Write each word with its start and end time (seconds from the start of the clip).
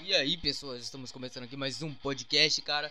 E 0.00 0.14
aí, 0.14 0.36
pessoas, 0.36 0.84
estamos 0.84 1.10
começando 1.10 1.42
aqui 1.42 1.56
mais 1.56 1.82
um 1.82 1.92
podcast, 1.92 2.62
cara, 2.62 2.90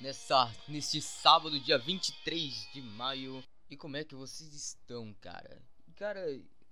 nessa 0.00 0.50
neste 0.66 1.02
sábado, 1.02 1.60
dia 1.60 1.76
23 1.76 2.72
de 2.72 2.80
maio. 2.80 3.44
E 3.68 3.76
como 3.76 3.98
é 3.98 4.04
que 4.04 4.14
vocês 4.14 4.54
estão, 4.54 5.14
cara? 5.20 5.60
Cara, 5.96 6.24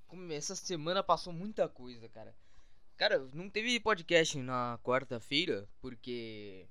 como 0.06 0.32
essa 0.32 0.56
semana 0.56 1.02
passou 1.02 1.34
muita 1.34 1.68
coisa, 1.68 2.08
cara. 2.08 2.34
Cara, 2.96 3.18
não 3.34 3.50
teve 3.50 3.78
podcast 3.78 4.38
na 4.38 4.78
quarta-feira 4.82 5.68
porque 5.82 6.66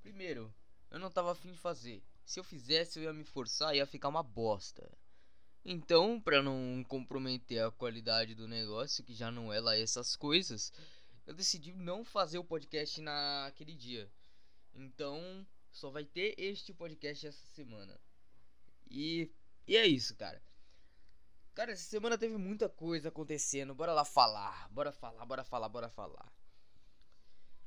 primeiro, 0.00 0.54
eu 0.88 1.00
não 1.00 1.10
tava 1.10 1.32
afim 1.32 1.50
de 1.50 1.58
fazer. 1.58 2.00
Se 2.24 2.38
eu 2.38 2.44
fizesse, 2.44 3.00
eu 3.00 3.02
ia 3.02 3.12
me 3.12 3.24
forçar 3.24 3.74
e 3.74 3.78
ia 3.78 3.86
ficar 3.86 4.08
uma 4.08 4.22
bosta. 4.22 4.88
Então, 5.64 6.20
para 6.20 6.40
não 6.40 6.84
comprometer 6.86 7.60
a 7.64 7.72
qualidade 7.72 8.36
do 8.36 8.46
negócio, 8.46 9.02
que 9.02 9.12
já 9.12 9.32
não 9.32 9.52
é 9.52 9.58
lá 9.58 9.76
essas 9.76 10.14
coisas, 10.14 10.72
eu 11.26 11.34
decidi 11.34 11.72
não 11.72 12.04
fazer 12.04 12.38
o 12.38 12.44
podcast 12.44 13.00
naquele 13.00 13.74
dia. 13.74 14.10
Então, 14.74 15.46
só 15.70 15.90
vai 15.90 16.04
ter 16.04 16.34
este 16.38 16.72
podcast 16.72 17.26
essa 17.26 17.46
semana. 17.46 17.98
E, 18.88 19.30
e 19.66 19.76
é 19.76 19.86
isso, 19.86 20.14
cara. 20.16 20.40
Cara, 21.54 21.72
essa 21.72 21.84
semana 21.84 22.16
teve 22.16 22.36
muita 22.36 22.68
coisa 22.68 23.08
acontecendo. 23.08 23.74
Bora 23.74 23.92
lá 23.92 24.04
falar. 24.04 24.68
Bora 24.70 24.92
falar, 24.92 25.24
bora 25.24 25.42
falar, 25.42 25.68
bora 25.68 25.88
falar. 25.88 26.32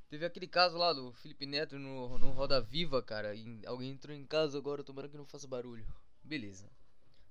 Teve 0.10 0.26
aquele 0.26 0.48
caso 0.48 0.78
lá 0.78 0.94
do 0.94 1.12
Felipe 1.14 1.46
Neto 1.46 1.78
no, 1.78 2.18
no 2.18 2.32
Roda 2.32 2.62
Viva, 2.62 3.02
cara. 3.04 3.34
Alguém 3.66 3.92
entrou 3.92 4.16
em 4.16 4.26
casa 4.26 4.58
agora, 4.58 4.84
tomara 4.84 5.10
que 5.10 5.18
não 5.18 5.26
faça 5.26 5.48
barulho. 5.48 5.86
Beleza. 6.24 6.70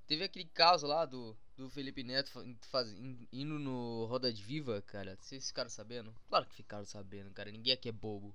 Teve 0.08 0.24
aquele 0.24 0.46
caso 0.46 0.86
lá 0.86 1.04
do, 1.04 1.36
do 1.54 1.68
Felipe 1.68 2.02
Neto 2.02 2.30
faz, 2.70 2.90
indo 3.30 3.58
no 3.58 4.06
Roda 4.06 4.32
de 4.32 4.42
Viva, 4.42 4.80
cara. 4.80 5.18
Vocês 5.20 5.48
ficaram 5.48 5.68
sabendo? 5.68 6.14
Claro 6.26 6.46
que 6.46 6.54
ficaram 6.56 6.86
sabendo, 6.86 7.30
cara. 7.30 7.50
Ninguém 7.50 7.74
aqui 7.74 7.90
é 7.90 7.92
bobo. 7.92 8.34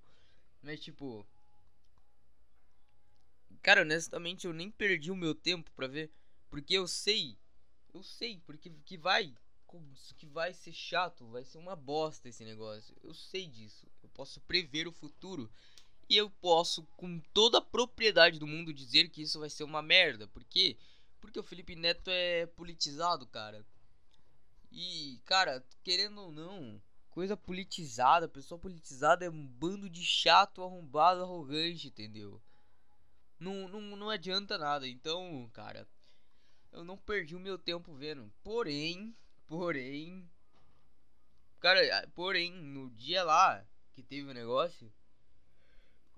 Mas 0.62 0.80
tipo. 0.80 1.26
Cara, 3.64 3.82
honestamente 3.82 4.46
eu 4.46 4.54
nem 4.54 4.70
perdi 4.70 5.10
o 5.10 5.16
meu 5.16 5.34
tempo 5.34 5.72
pra 5.72 5.88
ver. 5.88 6.12
Porque 6.48 6.76
eu 6.76 6.88
sei. 6.88 7.36
Eu 7.92 8.04
sei, 8.04 8.40
porque 8.46 8.72
que 8.86 8.96
vai. 8.96 9.34
Que 10.18 10.28
vai 10.28 10.54
ser 10.54 10.72
chato, 10.72 11.26
vai 11.26 11.44
ser 11.44 11.58
uma 11.58 11.76
bosta 11.76 12.30
esse 12.30 12.46
negócio. 12.46 12.96
Eu 13.02 13.16
sei 13.16 13.48
disso. 13.48 13.88
Eu 14.04 14.10
posso 14.10 14.40
prever 14.42 14.88
o 14.88 14.92
futuro. 14.92 15.52
E 16.08 16.16
eu 16.16 16.30
posso, 16.30 16.84
com 16.98 17.20
toda 17.34 17.58
a 17.58 17.62
propriedade 17.62 18.38
do 18.38 18.46
mundo, 18.46 18.72
dizer 18.72 19.10
que 19.10 19.24
isso 19.24 19.40
vai 19.40 19.50
ser 19.50 19.64
uma 19.64 19.82
merda. 19.82 20.28
Porque 20.28 20.78
porque 21.24 21.40
o 21.40 21.44
Felipe 21.44 21.74
Neto 21.74 22.10
é 22.10 22.46
politizado, 22.48 23.26
cara. 23.26 23.66
E, 24.70 25.22
cara, 25.24 25.66
querendo 25.82 26.20
ou 26.20 26.34
não, 26.34 26.82
coisa 27.10 27.38
politizada, 27.38 28.28
pessoa 28.28 28.60
politizada 28.60 29.24
é 29.24 29.30
um 29.30 29.48
bando 29.48 29.90
de 29.90 30.04
chato, 30.04 30.62
arrombado, 30.62 31.24
arrogante, 31.24 31.88
entendeu? 31.88 32.42
Não, 33.40 33.70
não, 33.70 33.80
não 33.96 34.10
adianta 34.10 34.58
nada. 34.58 34.86
Então, 34.86 35.50
cara, 35.54 35.88
eu 36.74 36.84
não 36.84 36.98
perdi 36.98 37.38
o 37.38 37.40
meu 37.40 37.58
tempo 37.58 37.94
vendo. 37.94 38.30
Porém, 38.44 39.16
porém, 39.48 40.30
cara, 41.62 42.06
porém, 42.14 42.52
no 42.52 42.90
dia 42.90 43.24
lá 43.24 43.66
que 43.94 44.04
teve 44.04 44.30
o 44.30 44.34
negócio, 44.34 44.92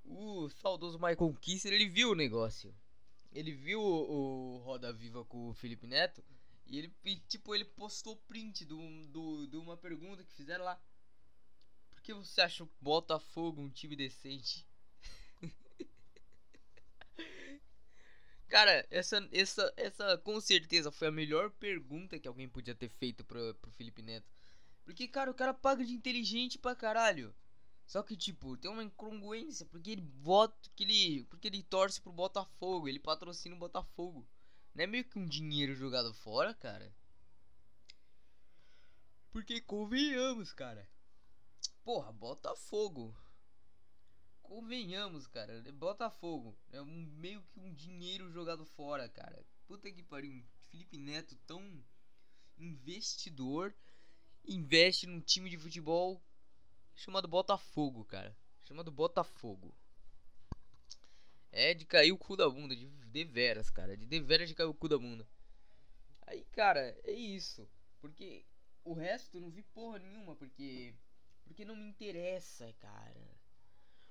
o 0.04 0.50
saudoso 0.50 0.98
Michael 0.98 1.38
Kisser, 1.40 1.74
ele 1.74 1.88
viu 1.88 2.10
o 2.10 2.16
negócio 2.16 2.76
ele 3.36 3.52
viu 3.52 3.82
o, 3.82 4.56
o 4.56 4.58
Roda 4.60 4.94
Viva 4.94 5.26
com 5.26 5.50
o 5.50 5.54
Felipe 5.54 5.86
Neto 5.86 6.24
e 6.66 6.80
ele, 6.80 6.96
e, 7.04 7.18
tipo, 7.18 7.54
ele 7.54 7.66
postou 7.66 8.16
print 8.16 8.64
do, 8.66 8.80
do, 9.08 9.46
de 9.46 9.58
uma 9.58 9.76
pergunta 9.76 10.24
que 10.24 10.34
fizeram 10.34 10.64
lá. 10.64 10.82
Por 11.92 12.02
que 12.02 12.14
você 12.14 12.42
acha 12.42 12.64
o 12.64 12.72
Botafogo 12.80 13.62
um 13.62 13.70
time 13.70 13.96
decente? 13.96 14.66
Cara, 18.48 18.88
essa, 18.90 19.28
essa, 19.32 19.74
essa 19.76 20.18
com 20.20 20.40
certeza 20.40 20.92
foi 20.92 21.10
a 21.10 21.12
melhor 21.12 21.52
pergunta 21.52 22.18
que 22.18 22.28
alguém 22.28 22.48
podia 22.48 22.74
ter 22.74 22.90
feito 22.90 23.24
pro, 23.26 23.54
pro 23.56 23.72
Felipe 23.72 24.02
Neto. 24.02 24.32
Porque, 24.86 25.08
cara, 25.08 25.30
o 25.32 25.34
cara 25.34 25.54
paga 25.54 25.84
de 25.84 25.94
inteligente 25.94 26.58
pra 26.60 26.76
caralho. 26.76 27.36
Só 27.86 28.02
que, 28.02 28.18
tipo, 28.18 28.58
tem 28.58 28.70
uma 28.70 28.84
incongruência, 28.84 29.66
porque 29.68 29.92
ele 29.92 30.02
vota, 30.22 30.70
que 30.76 30.84
ele, 30.84 31.24
porque 31.26 31.48
ele 31.48 31.62
torce 31.64 32.02
pro 32.02 32.12
Botafogo, 32.12 32.88
ele 32.88 33.00
patrocina 33.00 33.56
o 33.56 33.60
Botafogo. 33.60 34.28
Não 34.74 34.84
é 34.84 34.88
meio 34.88 35.06
que 35.06 35.20
um 35.20 35.28
dinheiro 35.28 35.76
jogado 35.76 36.14
fora, 36.14 36.54
cara? 36.54 36.94
Porque 39.32 39.62
convenhamos, 39.62 40.52
cara. 40.52 40.90
Porra, 41.84 42.12
Botafogo. 42.12 43.16
Convenhamos, 44.42 45.28
cara. 45.28 45.62
Botafogo. 45.74 46.58
É 46.72 46.82
um, 46.82 47.06
meio 47.18 47.44
que 47.44 47.60
um 47.60 47.74
dinheiro 47.74 48.32
jogado 48.32 48.66
fora, 48.66 49.08
cara. 49.10 49.46
Puta 49.68 49.92
que 49.92 50.02
pariu. 50.02 50.44
Felipe 50.70 50.98
Neto 50.98 51.36
tão 51.48 51.84
investidor 52.58 53.74
investe 54.48 55.08
num 55.08 55.20
time 55.20 55.50
de 55.50 55.58
futebol 55.58 56.22
chamado 56.96 57.28
Botafogo, 57.28 58.06
cara. 58.06 58.36
Chamado 58.64 58.92
Botafogo. 58.92 59.74
É 61.52 61.74
de 61.74 61.86
cair 61.86 62.12
o 62.12 62.18
cu 62.18 62.36
da 62.36 62.50
bunda, 62.50 62.76
de, 62.76 62.88
de 62.88 63.24
veras, 63.24 63.70
cara. 63.70 63.96
De, 63.96 64.06
de 64.06 64.20
veras 64.20 64.50
de 64.50 64.56
cair 64.56 64.68
o 64.68 64.74
cu 64.74 64.90
da 64.90 64.98
bunda. 64.98 65.28
Aí, 66.28 66.44
cara, 66.52 66.98
é 67.04 67.12
isso. 67.12 67.68
Porque 68.02 68.46
o 68.84 68.94
resto 68.94 69.38
eu 69.38 69.42
não 69.42 69.50
vi 69.50 69.62
porra 69.62 70.00
nenhuma, 70.00 70.36
porque. 70.36 70.94
Porque 71.46 71.64
não 71.64 71.76
me 71.76 71.88
interessa, 71.88 72.74
cara. 72.80 73.36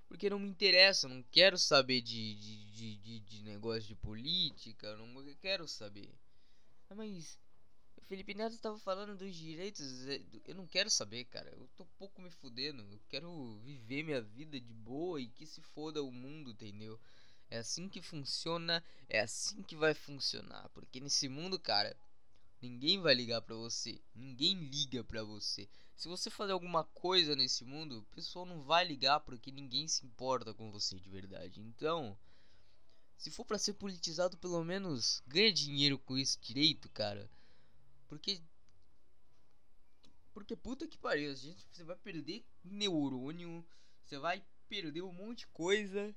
Porque 0.06 0.30
não 0.30 0.38
me 0.38 0.48
interessa, 0.48 1.08
não 1.08 1.22
quero 1.24 1.58
saber 1.58 2.00
de, 2.00 2.34
de, 2.36 2.64
de, 2.70 2.96
de, 2.96 3.20
de 3.20 3.42
negócio 3.42 3.82
de 3.82 3.96
política, 3.96 4.96
não 4.96 5.34
quero 5.40 5.66
saber. 5.66 6.14
Mas 6.94 7.40
Felipe 8.02 8.34
Neto 8.34 8.54
estava 8.54 8.78
falando 8.78 9.16
dos 9.16 9.34
direitos. 9.34 10.06
É, 10.06 10.20
eu 10.46 10.54
não 10.54 10.66
quero 10.66 10.90
saber, 10.90 11.24
cara. 11.24 11.50
Eu 11.50 11.68
tô 11.76 11.86
pouco 11.98 12.20
me 12.20 12.30
fudendo. 12.30 12.82
Eu 12.82 13.00
quero 13.08 13.58
viver 13.64 14.02
minha 14.02 14.20
vida 14.20 14.60
de 14.60 14.74
boa 14.74 15.20
e 15.20 15.28
que 15.28 15.46
se 15.46 15.60
foda 15.60 16.02
o 16.02 16.12
mundo, 16.12 16.50
entendeu? 16.50 17.00
É 17.50 17.58
assim 17.58 17.88
que 17.88 18.02
funciona, 18.02 18.82
é 19.08 19.20
assim 19.20 19.62
que 19.62 19.76
vai 19.76 19.94
funcionar. 19.94 20.68
Porque 20.70 21.00
nesse 21.00 21.28
mundo, 21.28 21.58
cara, 21.58 21.96
ninguém 22.60 23.00
vai 23.00 23.14
ligar 23.14 23.42
pra 23.42 23.54
você. 23.54 24.00
Ninguém 24.14 24.54
liga 24.54 25.02
pra 25.04 25.22
você. 25.22 25.68
Se 25.96 26.08
você 26.08 26.28
fazer 26.28 26.52
alguma 26.52 26.84
coisa 26.84 27.36
nesse 27.36 27.64
mundo, 27.64 28.00
o 28.00 28.14
pessoal 28.14 28.44
não 28.44 28.62
vai 28.62 28.84
ligar 28.84 29.20
porque 29.20 29.50
ninguém 29.50 29.86
se 29.86 30.04
importa 30.04 30.52
com 30.52 30.70
você 30.70 30.98
de 30.98 31.08
verdade. 31.08 31.60
Então, 31.60 32.18
se 33.16 33.30
for 33.30 33.44
para 33.44 33.58
ser 33.58 33.74
politizado, 33.74 34.36
pelo 34.36 34.62
menos 34.64 35.22
ganha 35.26 35.52
dinheiro 35.52 35.98
com 35.98 36.18
isso 36.18 36.38
direito, 36.40 36.88
cara. 36.90 37.30
Porque. 38.14 38.40
Porque 40.32 40.54
puta 40.54 40.86
que 40.86 40.96
pariu, 40.96 41.34
gente, 41.34 41.66
você 41.72 41.82
vai 41.82 41.96
perder 41.96 42.44
neurônio, 42.64 43.66
você 44.04 44.18
vai 44.18 44.44
perder 44.68 45.02
um 45.02 45.12
monte 45.12 45.40
de 45.40 45.46
coisa. 45.48 46.14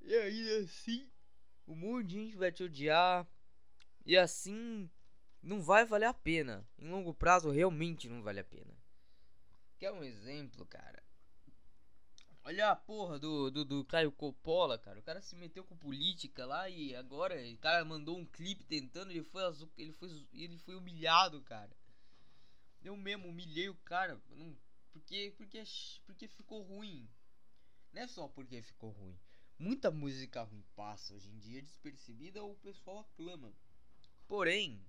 E 0.00 0.14
aí 0.16 0.56
assim, 0.56 1.08
um 1.66 1.76
monte 1.76 2.08
de 2.08 2.14
gente 2.14 2.36
vai 2.36 2.50
te 2.50 2.64
odiar. 2.64 3.26
E 4.04 4.16
assim, 4.16 4.90
não 5.40 5.62
vai 5.62 5.84
valer 5.84 6.06
a 6.06 6.14
pena. 6.14 6.68
Em 6.76 6.88
longo 6.88 7.14
prazo, 7.14 7.50
realmente 7.50 8.08
não 8.08 8.20
vale 8.20 8.40
a 8.40 8.44
pena. 8.44 8.76
Quer 9.78 9.92
um 9.92 10.02
exemplo, 10.02 10.66
cara? 10.66 11.02
Olha 12.44 12.70
a 12.70 12.76
porra 12.76 13.20
do, 13.20 13.50
do, 13.52 13.64
do 13.64 13.84
Caio 13.84 14.10
Coppola, 14.10 14.76
cara. 14.76 14.98
O 14.98 15.02
cara 15.02 15.22
se 15.22 15.36
meteu 15.36 15.62
com 15.62 15.76
política 15.76 16.44
lá 16.44 16.68
e 16.68 16.94
agora 16.96 17.36
o 17.36 17.58
cara 17.58 17.84
mandou 17.84 18.18
um 18.18 18.26
clipe 18.26 18.64
tentando, 18.64 19.12
ele 19.12 19.22
foi 19.22 19.44
azul, 19.44 19.70
ele 19.78 19.92
foi 19.92 20.26
ele 20.32 20.58
foi 20.58 20.74
humilhado, 20.74 21.40
cara. 21.42 21.70
Eu 22.82 22.96
mesmo 22.96 23.28
humilhei 23.28 23.68
o 23.68 23.76
cara, 23.76 24.20
não, 24.30 24.56
porque 24.92 25.32
porque 25.36 25.62
porque 26.04 26.26
ficou 26.26 26.62
ruim. 26.62 27.08
Não 27.92 28.02
é 28.02 28.08
só 28.08 28.26
porque 28.26 28.60
ficou 28.60 28.90
ruim. 28.90 29.16
Muita 29.56 29.92
música 29.92 30.42
ruim 30.42 30.64
passa 30.74 31.14
hoje 31.14 31.28
em 31.28 31.38
dia 31.38 31.62
despercebida 31.62 32.42
o 32.42 32.56
pessoal 32.56 33.00
aclama. 33.00 33.52
Porém, 34.26 34.84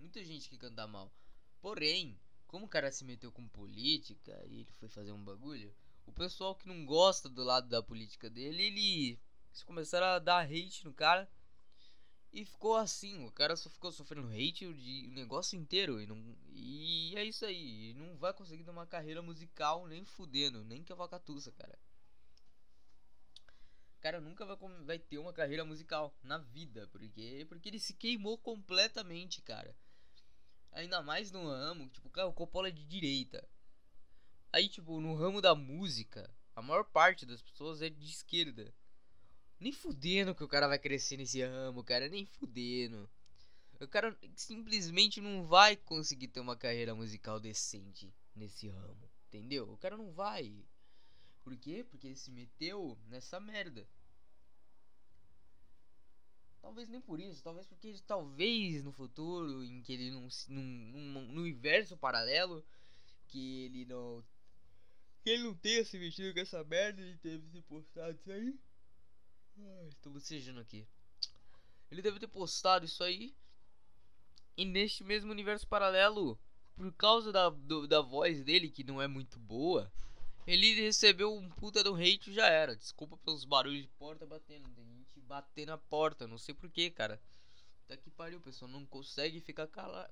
muita 0.00 0.24
gente 0.24 0.48
que 0.48 0.56
canta 0.56 0.86
mal. 0.86 1.12
Porém, 1.60 2.18
como 2.46 2.64
o 2.64 2.68
cara 2.68 2.90
se 2.90 3.04
meteu 3.04 3.30
com 3.30 3.46
política 3.48 4.32
e 4.46 4.60
ele 4.60 4.72
foi 4.72 4.88
fazer 4.88 5.12
um 5.12 5.22
bagulho, 5.22 5.74
o 6.06 6.12
pessoal 6.12 6.54
que 6.54 6.68
não 6.68 6.84
gosta 6.84 7.28
do 7.28 7.42
lado 7.42 7.68
da 7.68 7.82
política 7.82 8.28
dele, 8.30 8.62
ele 8.62 9.18
eles 9.54 9.62
começaram 9.62 10.06
a 10.06 10.18
dar 10.18 10.44
hate 10.44 10.84
no 10.84 10.92
cara. 10.92 11.30
E 12.32 12.44
ficou 12.44 12.74
assim, 12.74 13.24
o 13.24 13.30
cara 13.30 13.54
só 13.54 13.70
ficou 13.70 13.92
sofrendo 13.92 14.26
hate 14.26 14.66
o, 14.66 14.74
de, 14.74 15.06
o 15.06 15.12
negócio 15.12 15.56
inteiro. 15.56 16.00
E, 16.00 16.06
não, 16.06 16.36
e 16.48 17.14
é 17.14 17.24
isso 17.24 17.44
aí. 17.44 17.90
E 17.90 17.94
não 17.94 18.16
vai 18.16 18.32
conseguir 18.34 18.68
uma 18.68 18.84
carreira 18.84 19.22
musical 19.22 19.86
nem 19.86 20.04
fudendo, 20.04 20.64
nem 20.64 20.82
que 20.82 20.92
a 20.92 20.96
vacatuça, 20.96 21.52
cara. 21.52 21.78
O 23.96 24.00
cara 24.00 24.20
nunca 24.20 24.44
vai, 24.44 24.56
vai 24.84 24.98
ter 24.98 25.18
uma 25.18 25.32
carreira 25.32 25.64
musical 25.64 26.12
na 26.24 26.38
vida. 26.38 26.88
Porque, 26.88 27.46
porque 27.48 27.68
ele 27.68 27.78
se 27.78 27.94
queimou 27.94 28.36
completamente, 28.36 29.40
cara. 29.40 29.76
Ainda 30.72 31.00
mais 31.00 31.30
no 31.30 31.46
amo, 31.46 31.88
tipo, 31.88 32.10
cara, 32.10 32.26
o 32.26 32.32
Coppola 32.32 32.66
é 32.66 32.72
de 32.72 32.84
direita. 32.84 33.48
Aí, 34.54 34.68
tipo, 34.68 35.00
no 35.00 35.16
ramo 35.16 35.40
da 35.40 35.52
música, 35.52 36.30
a 36.54 36.62
maior 36.62 36.84
parte 36.84 37.26
das 37.26 37.42
pessoas 37.42 37.82
é 37.82 37.90
de 37.90 38.08
esquerda. 38.08 38.72
Nem 39.58 39.72
fudendo 39.72 40.32
que 40.32 40.44
o 40.44 40.48
cara 40.48 40.68
vai 40.68 40.78
crescer 40.78 41.16
nesse 41.16 41.42
ramo, 41.42 41.82
cara. 41.82 42.08
Nem 42.08 42.24
fudendo. 42.24 43.10
O 43.80 43.88
cara 43.88 44.16
simplesmente 44.36 45.20
não 45.20 45.42
vai 45.42 45.74
conseguir 45.74 46.28
ter 46.28 46.38
uma 46.38 46.56
carreira 46.56 46.94
musical 46.94 47.40
decente 47.40 48.14
nesse 48.32 48.68
ramo. 48.68 49.10
Entendeu? 49.26 49.68
O 49.72 49.76
cara 49.76 49.96
não 49.96 50.12
vai. 50.12 50.64
Por 51.42 51.56
quê? 51.56 51.84
Porque 51.90 52.06
ele 52.06 52.14
se 52.14 52.30
meteu 52.30 52.96
nessa 53.08 53.40
merda. 53.40 53.84
Talvez 56.62 56.88
nem 56.88 57.00
por 57.00 57.18
isso, 57.18 57.42
talvez 57.42 57.66
porque 57.66 57.92
talvez 58.06 58.84
no 58.84 58.92
futuro, 58.92 59.64
em 59.64 59.82
que 59.82 59.94
ele 59.94 60.12
não 60.12 60.28
num, 60.46 60.62
num, 60.62 61.40
universo 61.40 61.96
paralelo, 61.96 62.64
que 63.26 63.64
ele 63.64 63.84
não 63.86 64.24
que 65.24 65.30
ele 65.30 65.44
não 65.44 65.54
tenha 65.54 65.82
se 65.82 65.98
metido 65.98 66.34
com 66.34 66.40
essa 66.40 66.62
merda, 66.64 67.00
ele 67.00 67.16
teve 67.16 67.48
se 67.48 67.62
postado 67.62 68.14
isso 68.20 68.30
aí. 68.30 68.54
Ai, 69.58 69.90
tô 70.02 70.10
bocejando 70.10 70.60
aqui. 70.60 70.86
Ele 71.90 72.02
deve 72.02 72.20
ter 72.20 72.26
postado 72.26 72.84
isso 72.84 73.02
aí. 73.02 73.34
E 74.54 74.66
neste 74.66 75.02
mesmo 75.02 75.32
universo 75.32 75.66
paralelo, 75.66 76.38
por 76.76 76.92
causa 76.92 77.32
da, 77.32 77.48
do, 77.48 77.88
da 77.88 78.02
voz 78.02 78.44
dele, 78.44 78.68
que 78.68 78.84
não 78.84 79.00
é 79.00 79.08
muito 79.08 79.38
boa, 79.38 79.90
ele 80.46 80.74
recebeu 80.82 81.34
um 81.34 81.48
puta 81.48 81.82
do 81.82 81.94
hate 81.94 82.30
já 82.30 82.46
era. 82.46 82.76
Desculpa 82.76 83.16
pelos 83.16 83.46
barulhos 83.46 83.80
de 83.80 83.88
porta 83.88 84.26
batendo. 84.26 84.68
Tem 84.74 84.84
gente 84.84 85.20
bater 85.22 85.66
na 85.66 85.78
porta, 85.78 86.26
não 86.26 86.36
sei 86.36 86.54
porquê, 86.54 86.90
cara. 86.90 87.18
Tá 87.88 87.96
que 87.96 88.10
pariu, 88.10 88.42
pessoal. 88.42 88.70
Não 88.70 88.84
consegue 88.84 89.40
ficar 89.40 89.68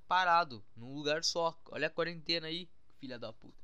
parado 0.09 0.64
num 0.75 0.94
lugar 0.94 1.23
só. 1.23 1.55
Olha 1.67 1.88
a 1.88 1.91
quarentena 1.91 2.47
aí, 2.47 2.67
filha 2.99 3.19
da 3.19 3.31
puta. 3.31 3.62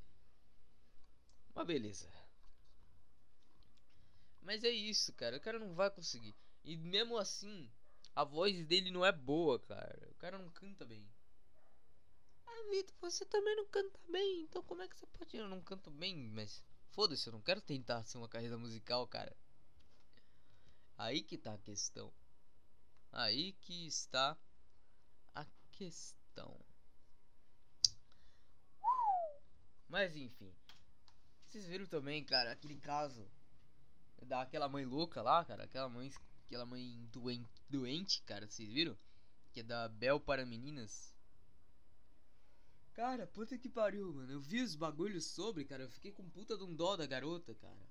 Mas 1.58 1.66
beleza. 1.66 2.08
Mas 4.42 4.62
é 4.62 4.70
isso, 4.70 5.12
cara. 5.14 5.36
O 5.36 5.40
cara 5.40 5.58
não 5.58 5.74
vai 5.74 5.90
conseguir. 5.90 6.32
E 6.62 6.76
mesmo 6.76 7.18
assim, 7.18 7.68
a 8.14 8.22
voz 8.22 8.64
dele 8.64 8.92
não 8.92 9.04
é 9.04 9.10
boa, 9.10 9.58
cara. 9.58 10.08
O 10.12 10.14
cara 10.14 10.38
não 10.38 10.48
canta 10.50 10.84
bem. 10.84 11.04
Vitor, 12.70 12.94
você 13.00 13.24
também 13.24 13.56
não 13.56 13.66
canta 13.66 13.98
bem, 14.10 14.42
então 14.42 14.62
como 14.62 14.82
é 14.82 14.88
que 14.88 14.96
você 14.98 15.06
pode? 15.06 15.34
Eu 15.34 15.48
não 15.48 15.62
canto 15.62 15.90
bem, 15.90 16.14
mas 16.28 16.62
foda-se, 16.90 17.26
eu 17.26 17.32
não 17.32 17.40
quero 17.40 17.62
tentar 17.62 18.04
ser 18.04 18.18
uma 18.18 18.28
carreira 18.28 18.58
musical, 18.58 19.06
cara. 19.08 19.34
Aí 20.98 21.22
que 21.22 21.38
tá 21.38 21.54
a 21.54 21.58
questão. 21.58 22.12
Aí 23.10 23.54
que 23.54 23.86
está 23.86 24.36
a 25.34 25.46
questão. 25.72 26.60
Mas 29.88 30.14
enfim. 30.14 30.54
Vocês 31.48 31.64
viram 31.64 31.86
também, 31.86 32.22
cara, 32.22 32.52
aquele 32.52 32.76
caso 32.76 33.26
daquela 34.26 34.68
mãe 34.68 34.84
louca 34.84 35.22
lá, 35.22 35.42
cara, 35.46 35.64
aquela 35.64 35.88
mãe, 35.88 36.12
aquela 36.44 36.66
mãe 36.66 37.08
doente, 37.10 37.48
doente, 37.70 38.22
cara, 38.24 38.46
vocês 38.46 38.70
viram? 38.70 38.94
Que 39.52 39.60
é 39.60 39.62
da 39.62 39.88
Bel 39.88 40.20
para 40.20 40.44
meninas. 40.44 41.16
Cara, 42.92 43.26
puta 43.28 43.56
que 43.56 43.68
pariu, 43.68 44.12
mano. 44.12 44.30
Eu 44.30 44.40
vi 44.40 44.60
os 44.60 44.74
bagulhos 44.74 45.24
sobre, 45.24 45.64
cara. 45.64 45.84
Eu 45.84 45.90
fiquei 45.90 46.12
com 46.12 46.28
puta 46.28 46.56
de 46.56 46.64
um 46.64 46.74
dó 46.74 46.96
da 46.96 47.06
garota, 47.06 47.54
cara. 47.54 47.88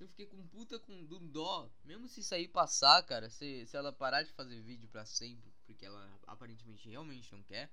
Eu 0.00 0.08
fiquei 0.08 0.26
com 0.26 0.44
puta 0.48 0.80
com 0.80 1.04
de 1.06 1.14
um 1.14 1.28
dó. 1.28 1.70
Mesmo 1.84 2.08
se 2.08 2.24
sair 2.24 2.48
passar, 2.48 3.02
cara. 3.04 3.28
Se, 3.30 3.66
se 3.66 3.76
ela 3.76 3.92
parar 3.92 4.22
de 4.22 4.32
fazer 4.32 4.60
vídeo 4.62 4.88
pra 4.88 5.04
sempre. 5.04 5.52
Porque 5.66 5.84
ela 5.84 6.18
aparentemente 6.26 6.88
realmente 6.88 7.30
não 7.30 7.42
quer. 7.42 7.70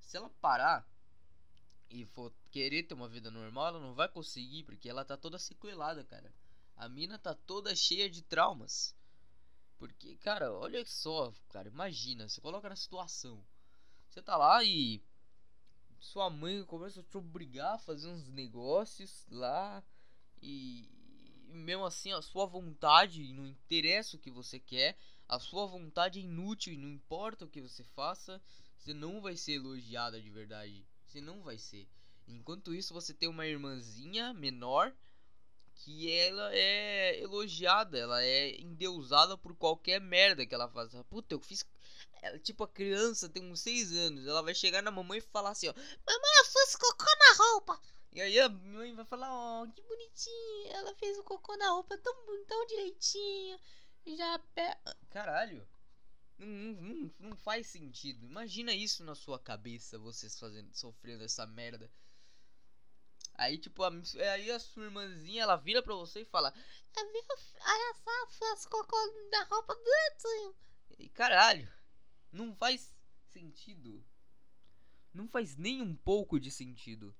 Se 0.00 0.16
ela 0.16 0.30
parar 0.40 0.88
e 1.90 2.04
for 2.06 2.32
querer 2.50 2.84
ter 2.84 2.94
uma 2.94 3.08
vida 3.08 3.30
normal, 3.30 3.68
ela 3.68 3.80
não 3.80 3.94
vai 3.94 4.08
conseguir. 4.08 4.64
Porque 4.64 4.88
ela 4.88 5.04
tá 5.04 5.16
toda 5.16 5.38
sequelada, 5.38 6.04
cara. 6.04 6.32
A 6.76 6.88
mina 6.88 7.18
tá 7.18 7.34
toda 7.34 7.74
cheia 7.74 8.10
de 8.10 8.22
traumas. 8.22 8.94
Porque, 9.78 10.16
cara, 10.16 10.52
olha 10.52 10.84
só, 10.86 11.32
cara. 11.50 11.68
Imagina, 11.68 12.28
você 12.28 12.40
coloca 12.40 12.68
na 12.68 12.76
situação. 12.76 13.44
Você 14.08 14.22
tá 14.22 14.36
lá 14.36 14.62
e 14.62 15.02
sua 16.04 16.28
mãe 16.28 16.62
começa 16.64 17.00
a 17.00 17.02
te 17.02 17.16
obrigar 17.16 17.74
a 17.74 17.78
fazer 17.78 18.08
uns 18.08 18.28
negócios 18.28 19.26
lá 19.30 19.82
e, 20.40 20.88
e 21.48 21.52
mesmo 21.54 21.84
assim 21.84 22.12
a 22.12 22.20
sua 22.20 22.46
vontade 22.46 23.32
não 23.32 23.46
interessa 23.46 24.16
o 24.16 24.20
que 24.20 24.30
você 24.30 24.60
quer, 24.60 24.96
a 25.26 25.38
sua 25.38 25.66
vontade 25.66 26.20
é 26.20 26.22
inútil 26.22 26.74
e 26.74 26.76
não 26.76 26.88
importa 26.88 27.44
o 27.44 27.48
que 27.48 27.60
você 27.60 27.82
faça, 27.82 28.40
você 28.76 28.92
não 28.92 29.20
vai 29.20 29.36
ser 29.36 29.54
elogiada 29.54 30.20
de 30.20 30.30
verdade. 30.30 30.86
Você 31.14 31.20
não 31.20 31.40
vai 31.42 31.56
ser. 31.56 31.86
Enquanto 32.26 32.74
isso, 32.74 32.92
você 32.92 33.14
tem 33.14 33.28
uma 33.28 33.46
irmãzinha 33.46 34.34
menor 34.34 34.92
que 35.76 36.10
ela 36.10 36.52
é 36.52 37.20
elogiada, 37.20 37.96
ela 37.96 38.20
é 38.20 38.60
endeusada 38.60 39.38
por 39.38 39.54
qualquer 39.54 40.00
merda 40.00 40.44
que 40.44 40.52
ela 40.52 40.68
faça. 40.68 41.04
Puta, 41.04 41.32
eu 41.32 41.38
fiz 41.38 41.64
ela, 42.20 42.36
tipo, 42.40 42.64
a 42.64 42.68
criança 42.68 43.28
tem 43.28 43.48
uns 43.48 43.60
6 43.60 43.96
anos. 43.96 44.26
Ela 44.26 44.42
vai 44.42 44.56
chegar 44.56 44.82
na 44.82 44.90
mamãe 44.90 45.18
e 45.18 45.20
falar 45.20 45.50
assim, 45.50 45.68
ó. 45.68 45.72
Mamãe, 45.72 46.30
eu 46.40 46.44
fiz 46.46 46.74
cocô 46.74 47.04
na 47.04 47.44
roupa. 47.44 47.80
E 48.10 48.20
aí 48.20 48.40
a 48.40 48.48
mãe 48.48 48.92
vai 48.92 49.04
falar, 49.04 49.32
ó, 49.32 49.62
oh, 49.62 49.70
que 49.70 49.82
bonitinho. 49.82 50.66
Ela 50.72 50.96
fez 50.96 51.16
o 51.16 51.22
cocô 51.22 51.56
na 51.56 51.70
roupa 51.70 51.96
tão, 51.98 52.44
tão 52.44 52.66
direitinho. 52.66 53.60
Já 54.04 54.36
pé. 54.52 54.76
Caralho. 55.10 55.64
Não, 56.38 56.46
não, 56.46 57.14
não, 57.20 57.36
faz 57.36 57.66
sentido. 57.68 58.24
Imagina 58.24 58.72
isso 58.72 59.04
na 59.04 59.14
sua 59.14 59.38
cabeça, 59.38 59.98
vocês 59.98 60.38
fazendo, 60.38 60.74
sofrendo 60.74 61.22
essa 61.24 61.46
merda. 61.46 61.90
Aí, 63.34 63.58
tipo, 63.58 63.82
a, 63.82 63.90
aí 64.32 64.50
a 64.50 64.58
sua 64.58 64.84
irmãzinha, 64.84 65.42
ela 65.42 65.56
vira 65.56 65.82
pra 65.82 65.94
você 65.94 66.20
e 66.20 66.24
fala: 66.24 66.52
Olha 66.96 67.94
só, 67.94 68.26
fez 68.28 68.66
cocô 68.66 68.96
na 69.30 69.44
roupa 69.44 69.74
direitinho. 69.74 70.54
E 70.98 71.08
caralho. 71.08 71.70
Não 72.30 72.54
faz 72.54 72.92
sentido. 73.30 74.04
Não 75.12 75.28
faz 75.28 75.56
nem 75.56 75.80
um 75.82 75.94
pouco 75.94 76.38
de 76.38 76.50
sentido. 76.50 77.14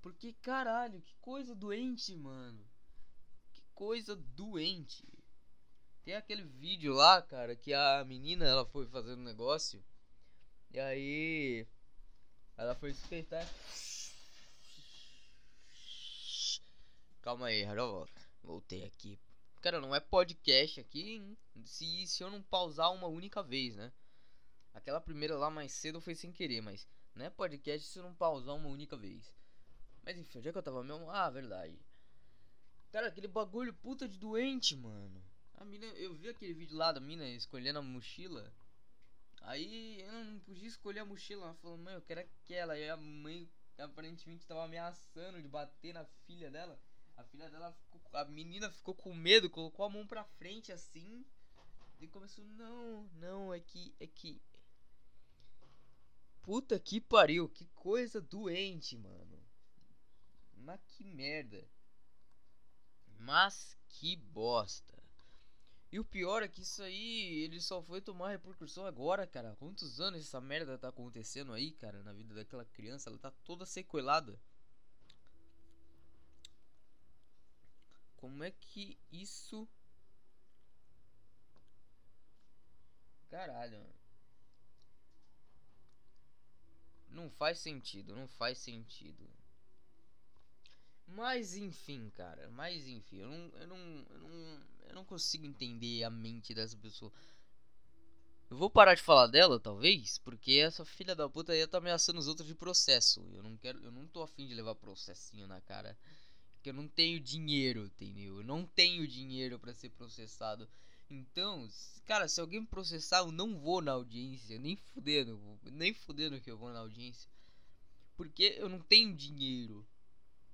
Porque 0.00 0.34
caralho, 0.34 1.00
que 1.00 1.14
coisa 1.16 1.54
doente, 1.54 2.14
mano. 2.14 2.66
Que 3.52 3.62
coisa 3.74 4.14
doente. 4.14 5.06
Tem 6.04 6.14
aquele 6.14 6.42
vídeo 6.42 6.92
lá, 6.92 7.22
cara, 7.22 7.56
que 7.56 7.72
a 7.72 8.04
menina 8.04 8.44
ela 8.44 8.66
foi 8.66 8.86
fazendo 8.86 9.20
um 9.20 9.24
negócio. 9.24 9.82
E 10.70 10.78
aí 10.78 11.66
ela 12.58 12.74
foi 12.74 12.92
suspeitar. 12.92 13.48
Calma 17.22 17.46
aí, 17.46 17.62
já 17.62 17.74
Voltei 18.42 18.84
aqui. 18.84 19.18
Cara, 19.62 19.80
não 19.80 19.94
é 19.94 20.00
podcast 20.00 20.78
aqui 20.78 21.38
se, 21.64 22.06
se 22.06 22.22
eu 22.22 22.30
não 22.30 22.42
pausar 22.42 22.92
uma 22.92 23.06
única 23.06 23.42
vez, 23.42 23.74
né? 23.74 23.90
Aquela 24.74 25.00
primeira 25.00 25.38
lá 25.38 25.48
mais 25.48 25.72
cedo 25.72 26.02
foi 26.02 26.14
sem 26.14 26.30
querer, 26.30 26.60
mas 26.60 26.86
não 27.14 27.24
é 27.24 27.30
podcast 27.30 27.88
se 27.88 27.98
eu 27.98 28.02
não 28.02 28.14
pausar 28.14 28.54
uma 28.54 28.68
única 28.68 28.94
vez. 28.94 29.34
Mas 30.02 30.18
enfim, 30.18 30.38
onde 30.38 30.48
é 30.50 30.52
que 30.52 30.58
eu 30.58 30.62
tava 30.62 30.84
mesmo? 30.84 31.08
Ah, 31.10 31.30
verdade. 31.30 31.80
Cara, 32.92 33.06
aquele 33.06 33.26
bagulho 33.26 33.72
puta 33.72 34.06
de 34.06 34.18
doente, 34.18 34.76
mano. 34.76 35.24
A 35.56 35.64
mina, 35.64 35.86
eu 35.86 36.14
vi 36.14 36.28
aquele 36.28 36.54
vídeo 36.54 36.76
lá 36.76 36.92
da 36.92 37.00
mina 37.00 37.26
escolhendo 37.28 37.78
a 37.78 37.82
mochila. 37.82 38.52
Aí 39.42 40.00
eu 40.00 40.24
não 40.24 40.38
podia 40.40 40.66
escolher 40.66 41.00
a 41.00 41.04
mochila. 41.04 41.44
Ela 41.44 41.54
falou, 41.54 41.78
mãe, 41.78 41.94
eu 41.94 42.02
quero 42.02 42.20
aquela. 42.20 42.78
E 42.78 42.88
a 42.88 42.96
mãe 42.96 43.48
aparentemente 43.78 44.46
tava 44.46 44.64
ameaçando 44.64 45.40
de 45.40 45.48
bater 45.48 45.94
na 45.94 46.04
filha 46.26 46.50
dela. 46.50 46.80
A 47.16 47.24
filha 47.24 47.48
dela 47.48 47.72
ficou, 47.72 48.00
a 48.12 48.24
menina 48.24 48.70
ficou 48.70 48.94
com 48.94 49.14
medo, 49.14 49.48
colocou 49.50 49.84
a 49.84 49.90
mão 49.90 50.06
pra 50.06 50.24
frente 50.24 50.72
assim. 50.72 51.24
E 52.00 52.08
começou, 52.08 52.44
não, 52.44 53.04
não, 53.14 53.54
é 53.54 53.60
que, 53.60 53.94
é 54.00 54.06
que. 54.06 54.42
Puta 56.42 56.78
que 56.78 57.00
pariu, 57.00 57.48
que 57.48 57.66
coisa 57.68 58.20
doente, 58.20 58.96
mano. 58.98 59.42
Mas 60.56 60.80
que 60.88 61.04
merda. 61.04 61.66
Mas 63.18 63.78
que 63.88 64.16
bosta. 64.16 64.93
E 65.94 65.98
o 66.00 66.04
pior 66.04 66.42
é 66.42 66.48
que 66.48 66.60
isso 66.60 66.82
aí, 66.82 67.44
ele 67.44 67.60
só 67.60 67.80
foi 67.80 68.00
tomar 68.00 68.30
repercussão 68.30 68.84
agora, 68.84 69.28
cara. 69.28 69.54
Quantos 69.60 70.00
anos 70.00 70.22
essa 70.22 70.40
merda 70.40 70.76
tá 70.76 70.88
acontecendo 70.88 71.52
aí, 71.52 71.70
cara, 71.70 72.02
na 72.02 72.12
vida 72.12 72.34
daquela 72.34 72.64
criança? 72.64 73.08
Ela 73.08 73.16
tá 73.16 73.30
toda 73.44 73.64
sequelada. 73.64 74.36
Como 78.16 78.42
é 78.42 78.50
que 78.50 78.98
isso. 79.12 79.68
Caralho, 83.30 83.78
mano. 83.78 83.94
Não 87.08 87.30
faz 87.30 87.60
sentido, 87.60 88.16
não 88.16 88.26
faz 88.26 88.58
sentido. 88.58 89.30
Mas 91.06 91.56
enfim, 91.56 92.10
cara. 92.16 92.50
Mas 92.50 92.86
enfim, 92.86 93.18
eu 93.18 93.28
não, 93.28 93.60
eu 93.60 93.66
não, 93.66 93.76
eu 94.10 94.18
não, 94.18 94.60
eu 94.88 94.94
não 94.94 95.04
consigo 95.04 95.46
entender 95.46 96.04
a 96.04 96.10
mente 96.10 96.54
dessa 96.54 96.76
pessoa. 96.76 97.12
Eu 98.50 98.56
vou 98.56 98.70
parar 98.70 98.94
de 98.94 99.02
falar 99.02 99.26
dela, 99.26 99.58
talvez, 99.58 100.18
porque 100.18 100.52
essa 100.52 100.84
filha 100.84 101.14
da 101.14 101.28
puta 101.28 101.52
aí 101.52 101.66
tá 101.66 101.78
ameaçando 101.78 102.18
os 102.18 102.28
outros 102.28 102.46
de 102.46 102.54
processo. 102.54 103.26
Eu 103.32 103.42
não 103.42 103.56
quero, 103.56 103.82
eu 103.82 103.90
não 103.90 104.06
tô 104.06 104.22
afim 104.22 104.46
de 104.46 104.54
levar 104.54 104.74
processinho 104.74 105.46
na 105.46 105.60
cara. 105.60 105.96
Porque 106.54 106.70
eu 106.70 106.74
não 106.74 106.88
tenho 106.88 107.20
dinheiro, 107.20 107.86
entendeu? 107.86 108.38
Eu 108.38 108.44
não 108.44 108.64
tenho 108.64 109.06
dinheiro 109.06 109.58
para 109.58 109.74
ser 109.74 109.90
processado. 109.90 110.68
Então, 111.10 111.68
cara, 112.06 112.28
se 112.28 112.40
alguém 112.40 112.60
me 112.60 112.66
processar, 112.66 113.18
eu 113.18 113.30
não 113.30 113.58
vou 113.58 113.82
na 113.82 113.92
audiência, 113.92 114.58
nem 114.58 114.76
fudendo, 114.76 115.38
nem 115.64 115.92
fudendo 115.92 116.40
que 116.40 116.50
eu 116.50 116.56
vou 116.56 116.72
na 116.72 116.80
audiência. 116.80 117.28
Porque 118.16 118.56
eu 118.58 118.68
não 118.68 118.80
tenho 118.80 119.14
dinheiro. 119.14 119.86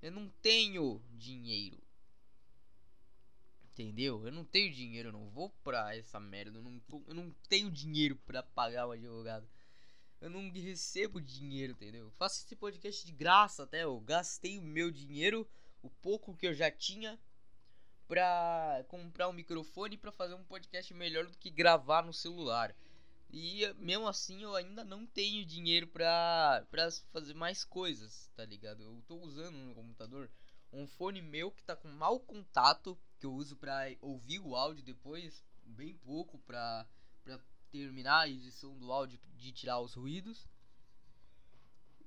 Eu 0.01 0.11
não 0.11 0.29
tenho 0.41 1.01
dinheiro. 1.11 1.81
Entendeu? 3.65 4.25
Eu 4.25 4.31
não 4.31 4.43
tenho 4.43 4.71
dinheiro, 4.71 5.09
eu 5.09 5.13
não 5.13 5.29
vou 5.29 5.49
pra 5.63 5.95
essa 5.95 6.19
merda. 6.19 6.57
Eu 6.57 6.63
não, 6.63 6.81
eu 7.07 7.13
não 7.13 7.31
tenho 7.47 7.71
dinheiro 7.71 8.15
pra 8.25 8.43
pagar 8.43 8.87
um 8.87 8.91
advogado. 8.91 9.47
Eu 10.19 10.29
não 10.29 10.51
recebo 10.51 11.19
dinheiro, 11.19 11.73
entendeu? 11.73 12.05
Eu 12.05 12.11
faço 12.11 12.45
esse 12.45 12.55
podcast 12.55 13.05
de 13.05 13.11
graça 13.11 13.63
até. 13.63 13.83
Eu 13.83 13.99
gastei 14.01 14.57
o 14.59 14.61
meu 14.61 14.91
dinheiro, 14.91 15.47
o 15.81 15.89
pouco 15.89 16.35
que 16.35 16.45
eu 16.45 16.53
já 16.53 16.69
tinha, 16.69 17.19
pra 18.07 18.83
comprar 18.87 19.29
um 19.29 19.33
microfone 19.33 19.97
para 19.97 20.11
fazer 20.11 20.35
um 20.35 20.43
podcast 20.43 20.93
melhor 20.93 21.25
do 21.25 21.37
que 21.37 21.49
gravar 21.49 22.03
no 22.03 22.13
celular. 22.13 22.75
E 23.33 23.73
mesmo 23.77 24.07
assim 24.07 24.43
eu 24.43 24.53
ainda 24.55 24.83
não 24.83 25.07
tenho 25.07 25.45
dinheiro 25.45 25.87
pra, 25.87 26.65
pra 26.69 26.91
fazer 27.13 27.33
mais 27.33 27.63
coisas, 27.63 28.29
tá 28.35 28.43
ligado? 28.43 28.83
Eu 28.83 29.01
tô 29.07 29.15
usando 29.21 29.55
no 29.55 29.73
computador 29.73 30.29
um 30.73 30.85
fone 30.85 31.21
meu 31.21 31.49
que 31.49 31.63
tá 31.63 31.75
com 31.75 31.87
mau 31.87 32.19
contato, 32.19 32.99
que 33.19 33.25
eu 33.25 33.33
uso 33.33 33.55
pra 33.55 33.87
ouvir 34.01 34.39
o 34.39 34.55
áudio 34.55 34.83
depois, 34.83 35.43
bem 35.63 35.95
pouco 35.95 36.39
pra, 36.39 36.85
pra 37.23 37.39
terminar 37.71 38.21
a 38.21 38.29
edição 38.29 38.77
do 38.77 38.91
áudio 38.91 39.19
de 39.35 39.51
tirar 39.53 39.79
os 39.79 39.93
ruídos. 39.93 40.45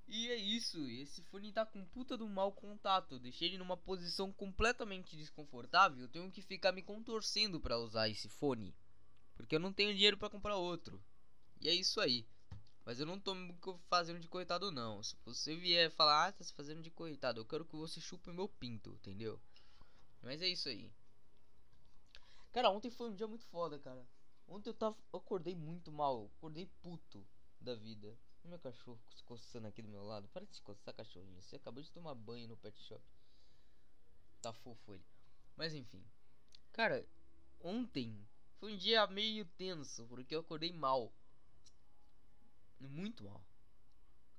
E 0.06 0.28
é 0.28 0.36
isso, 0.36 0.86
esse 0.88 1.22
fone 1.22 1.52
tá 1.52 1.64
com 1.64 1.84
puta 1.86 2.16
do 2.18 2.28
mau 2.28 2.52
contato. 2.52 3.14
Eu 3.14 3.18
deixei 3.18 3.48
ele 3.48 3.58
numa 3.58 3.76
posição 3.76 4.30
completamente 4.30 5.16
desconfortável. 5.16 6.02
Eu 6.02 6.08
tenho 6.08 6.30
que 6.30 6.42
ficar 6.42 6.72
me 6.72 6.82
contorcendo 6.82 7.58
para 7.58 7.78
usar 7.78 8.10
esse 8.10 8.28
fone. 8.28 8.74
Porque 9.34 9.56
eu 9.56 9.60
não 9.60 9.72
tenho 9.72 9.94
dinheiro 9.94 10.18
para 10.18 10.28
comprar 10.28 10.56
outro. 10.56 11.02
E 11.64 11.68
é 11.70 11.72
isso 11.72 11.98
aí. 11.98 12.26
Mas 12.84 13.00
eu 13.00 13.06
não 13.06 13.18
tô 13.18 13.34
me 13.34 13.56
fazendo 13.88 14.20
de 14.20 14.28
coitado 14.28 14.70
não. 14.70 15.02
Se 15.02 15.16
você 15.24 15.56
vier 15.56 15.90
falar, 15.90 16.26
ah, 16.26 16.32
tá 16.32 16.44
se 16.44 16.52
fazendo 16.52 16.82
de 16.82 16.90
coitado, 16.90 17.40
eu 17.40 17.46
quero 17.46 17.64
que 17.64 17.74
você 17.74 18.02
chupe 18.02 18.30
meu 18.30 18.46
pinto, 18.46 18.90
entendeu? 18.90 19.40
Mas 20.22 20.42
é 20.42 20.46
isso 20.48 20.68
aí. 20.68 20.92
Cara, 22.52 22.68
ontem 22.68 22.90
foi 22.90 23.08
um 23.08 23.14
dia 23.14 23.26
muito 23.26 23.46
foda, 23.46 23.78
cara. 23.78 24.06
Ontem 24.46 24.68
eu 24.68 24.74
tava. 24.74 24.94
Eu 25.10 25.18
acordei 25.18 25.56
muito 25.56 25.90
mal. 25.90 26.30
Acordei 26.36 26.66
puto 26.82 27.26
da 27.58 27.74
vida. 27.74 28.14
O 28.44 28.48
meu 28.48 28.58
cachorro 28.58 29.00
se 29.16 29.22
coçando 29.22 29.66
aqui 29.66 29.80
do 29.80 29.88
meu 29.88 30.04
lado. 30.04 30.28
Para 30.28 30.44
de 30.44 30.54
se 30.54 30.60
coçar, 30.60 30.94
cachorrinho. 30.94 31.40
Você 31.40 31.56
acabou 31.56 31.82
de 31.82 31.90
tomar 31.90 32.14
banho 32.14 32.46
no 32.46 32.58
pet 32.58 32.78
shop. 32.82 33.02
Tá 34.42 34.52
fofo 34.52 34.92
ele. 34.92 35.04
Mas 35.56 35.72
enfim. 35.72 36.04
Cara, 36.72 37.08
ontem 37.58 38.14
foi 38.58 38.74
um 38.74 38.76
dia 38.76 39.06
meio 39.06 39.46
tenso. 39.56 40.06
Porque 40.06 40.34
eu 40.34 40.40
acordei 40.40 40.70
mal. 40.70 41.10
Muito 42.80 43.24
mal. 43.24 43.44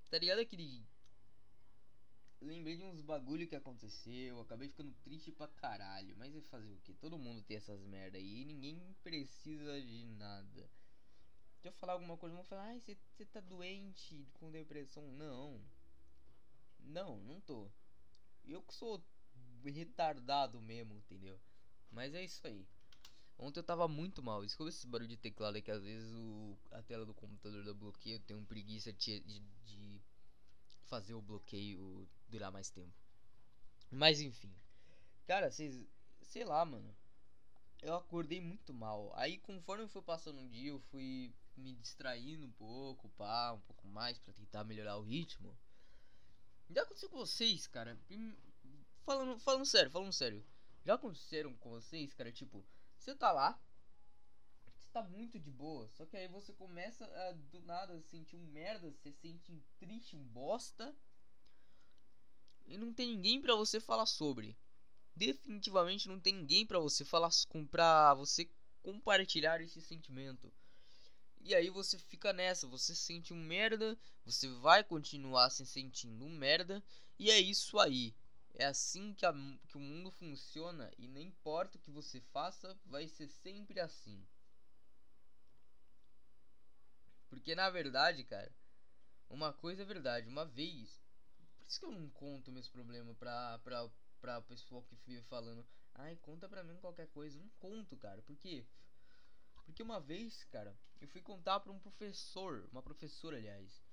Tá 0.09 0.17
ligado 0.17 0.39
aquele. 0.39 0.85
Lembrei 2.41 2.77
de 2.77 2.83
uns 2.83 3.01
bagulho 3.01 3.47
que 3.47 3.55
aconteceu. 3.55 4.39
Acabei 4.39 4.69
ficando 4.69 4.93
triste 5.03 5.31
pra 5.31 5.47
caralho. 5.47 6.15
Mas 6.17 6.35
é 6.35 6.41
fazer 6.41 6.71
o 6.71 6.77
que? 6.77 6.93
Todo 6.93 7.17
mundo 7.17 7.41
tem 7.41 7.57
essas 7.57 7.83
merda 7.85 8.17
aí. 8.17 8.41
E 8.41 8.45
ninguém 8.45 8.95
precisa 9.03 9.81
de 9.81 10.05
nada. 10.05 10.69
Se 11.61 11.67
eu 11.67 11.73
falar 11.73 11.93
alguma 11.93 12.17
coisa, 12.17 12.35
vão 12.35 12.43
falar: 12.43 12.65
ai, 12.65 12.79
você 12.79 13.25
tá 13.25 13.39
doente 13.39 14.27
com 14.33 14.51
depressão. 14.51 15.11
Não. 15.13 15.59
Não, 16.79 17.17
não 17.23 17.41
tô. 17.41 17.69
Eu 18.43 18.61
que 18.61 18.73
sou 18.73 19.03
retardado 19.63 20.61
mesmo, 20.61 20.93
entendeu? 20.93 21.39
Mas 21.91 22.13
é 22.13 22.23
isso 22.23 22.45
aí. 22.45 22.67
Ontem 23.37 23.59
eu 23.59 23.63
tava 23.63 23.87
muito 23.87 24.23
mal. 24.23 24.43
Escuta 24.43 24.69
esse 24.69 24.87
barulho 24.87 25.09
de 25.09 25.17
teclado 25.17 25.57
é 25.57 25.61
que 25.61 25.71
às 25.71 25.83
vezes 25.83 26.11
o, 26.13 26.57
a 26.71 26.81
tela 26.81 27.05
do 27.05 27.13
computador 27.13 27.63
dá 27.63 27.73
bloqueio. 27.73 28.15
Eu 28.15 28.21
tenho 28.21 28.45
preguiça 28.45 28.93
de, 28.93 29.19
de, 29.21 29.39
de 29.65 30.01
fazer 30.85 31.13
o 31.13 31.21
bloqueio 31.21 32.07
durar 32.29 32.51
mais 32.51 32.69
tempo. 32.69 32.93
Mas 33.91 34.21
enfim. 34.21 34.53
Cara, 35.27 35.51
vocês. 35.51 35.85
Sei 36.21 36.43
lá, 36.43 36.63
mano. 36.63 36.95
Eu 37.81 37.95
acordei 37.95 38.41
muito 38.41 38.73
mal. 38.73 39.11
Aí 39.15 39.37
conforme 39.39 39.87
foi 39.87 40.01
passando 40.01 40.39
um 40.39 40.49
dia, 40.49 40.69
eu 40.69 40.79
fui 40.79 41.33
me 41.57 41.73
distraindo 41.75 42.45
um 42.45 42.51
pouco, 42.51 43.09
pá, 43.09 43.53
um 43.53 43.59
pouco 43.61 43.87
mais 43.87 44.17
para 44.17 44.33
tentar 44.33 44.63
melhorar 44.63 44.97
o 44.97 45.03
ritmo. 45.03 45.55
Já 46.69 46.81
aconteceu 46.81 47.09
com 47.09 47.17
vocês, 47.17 47.67
cara? 47.67 47.97
Falando, 49.03 49.37
falando 49.39 49.65
sério, 49.65 49.91
falando 49.91 50.11
sério. 50.11 50.43
Já 50.83 50.95
aconteceram 50.95 51.53
com 51.55 51.69
vocês, 51.69 52.13
cara, 52.13 52.31
tipo, 52.31 52.65
você 53.05 53.13
tá 53.13 53.31
lá, 53.31 53.61
você 54.75 54.89
tá 54.91 55.03
muito 55.03 55.39
de 55.39 55.51
boa, 55.51 55.87
só 55.89 56.07
que 56.07 56.17
aí 56.17 56.27
você 56.27 56.51
começa 56.53 57.05
a 57.05 57.33
do 57.33 57.61
nada 57.61 58.01
sentir 58.01 58.35
um 58.35 58.47
merda, 58.47 58.89
você 58.89 59.11
sente 59.11 59.63
triste, 59.77 60.15
um 60.15 60.23
bosta. 60.23 60.95
E 62.65 62.79
não 62.79 62.91
tem 62.91 63.09
ninguém 63.09 63.39
para 63.39 63.53
você 63.53 63.79
falar 63.79 64.07
sobre. 64.07 64.57
Definitivamente 65.15 66.07
não 66.07 66.19
tem 66.19 66.33
ninguém 66.33 66.65
para 66.65 66.79
você 66.79 67.05
falar 67.05 67.29
pra 67.69 68.15
você 68.15 68.49
compartilhar 68.81 69.61
esse 69.61 69.79
sentimento. 69.81 70.51
E 71.41 71.53
aí 71.53 71.69
você 71.69 71.99
fica 71.99 72.33
nessa, 72.33 72.65
você 72.65 72.95
sente 72.95 73.31
um 73.35 73.37
merda, 73.37 73.95
você 74.25 74.47
vai 74.47 74.83
continuar 74.83 75.51
se 75.51 75.63
sentindo 75.63 76.25
um 76.25 76.35
merda, 76.35 76.83
e 77.19 77.29
é 77.29 77.39
isso 77.39 77.77
aí. 77.77 78.15
É 78.57 78.65
assim 78.65 79.13
que, 79.13 79.25
a, 79.25 79.33
que 79.67 79.75
o 79.75 79.81
mundo 79.81 80.09
funciona 80.09 80.89
e 80.97 81.07
não 81.09 81.19
importa 81.19 81.77
o 81.77 81.81
que 81.81 81.91
você 81.91 82.21
faça, 82.21 82.77
vai 82.85 83.07
ser 83.07 83.27
sempre 83.27 83.81
assim. 83.81 84.25
Porque 87.27 87.53
na 87.53 87.69
verdade, 87.69 88.23
cara, 88.23 88.49
uma 89.29 89.51
coisa 89.51 89.81
é 89.81 89.85
verdade, 89.85 90.29
uma 90.29 90.45
vez. 90.45 91.01
Por 91.57 91.67
isso 91.67 91.79
que 91.79 91.85
eu 91.85 91.91
não 91.91 92.09
conto 92.11 92.51
meus 92.51 92.69
problemas 92.69 93.17
pra, 93.17 93.59
pra, 93.59 93.89
pra 94.21 94.41
pessoal 94.41 94.83
que 94.83 94.95
fica 94.95 95.21
falando. 95.23 95.65
Ai, 95.93 96.15
conta 96.17 96.47
pra 96.47 96.63
mim 96.63 96.77
qualquer 96.77 97.07
coisa. 97.07 97.37
Não 97.37 97.49
conto, 97.59 97.97
cara. 97.97 98.21
Por 98.21 98.37
quê? 98.37 98.65
Porque 99.65 99.83
uma 99.83 99.99
vez, 99.99 100.45
cara, 100.45 100.77
eu 101.01 101.07
fui 101.09 101.21
contar 101.21 101.59
pra 101.59 101.73
um 101.73 101.79
professor, 101.79 102.69
uma 102.71 102.81
professora, 102.81 103.35
aliás, 103.35 103.83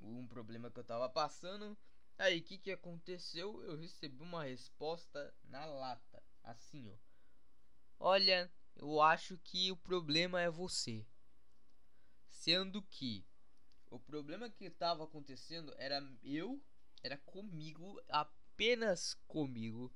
um 0.00 0.26
problema 0.26 0.70
que 0.70 0.80
eu 0.80 0.84
tava 0.84 1.08
passando 1.08 1.78
Aí, 2.18 2.40
o 2.40 2.42
que 2.42 2.58
que 2.58 2.72
aconteceu? 2.72 3.62
Eu 3.62 3.76
recebi 3.76 4.20
uma 4.20 4.42
resposta 4.42 5.32
na 5.44 5.64
lata, 5.64 6.20
assim, 6.42 6.90
ó. 6.90 6.96
Olha, 8.00 8.50
eu 8.74 9.00
acho 9.00 9.38
que 9.38 9.70
o 9.70 9.76
problema 9.76 10.40
é 10.40 10.50
você. 10.50 11.06
Sendo 12.28 12.82
que 12.82 13.24
o 13.88 14.00
problema 14.00 14.50
que 14.50 14.64
estava 14.64 15.04
acontecendo 15.04 15.72
era 15.78 16.02
eu, 16.24 16.60
era 17.04 17.16
comigo, 17.18 18.02
apenas 18.08 19.14
comigo. 19.28 19.92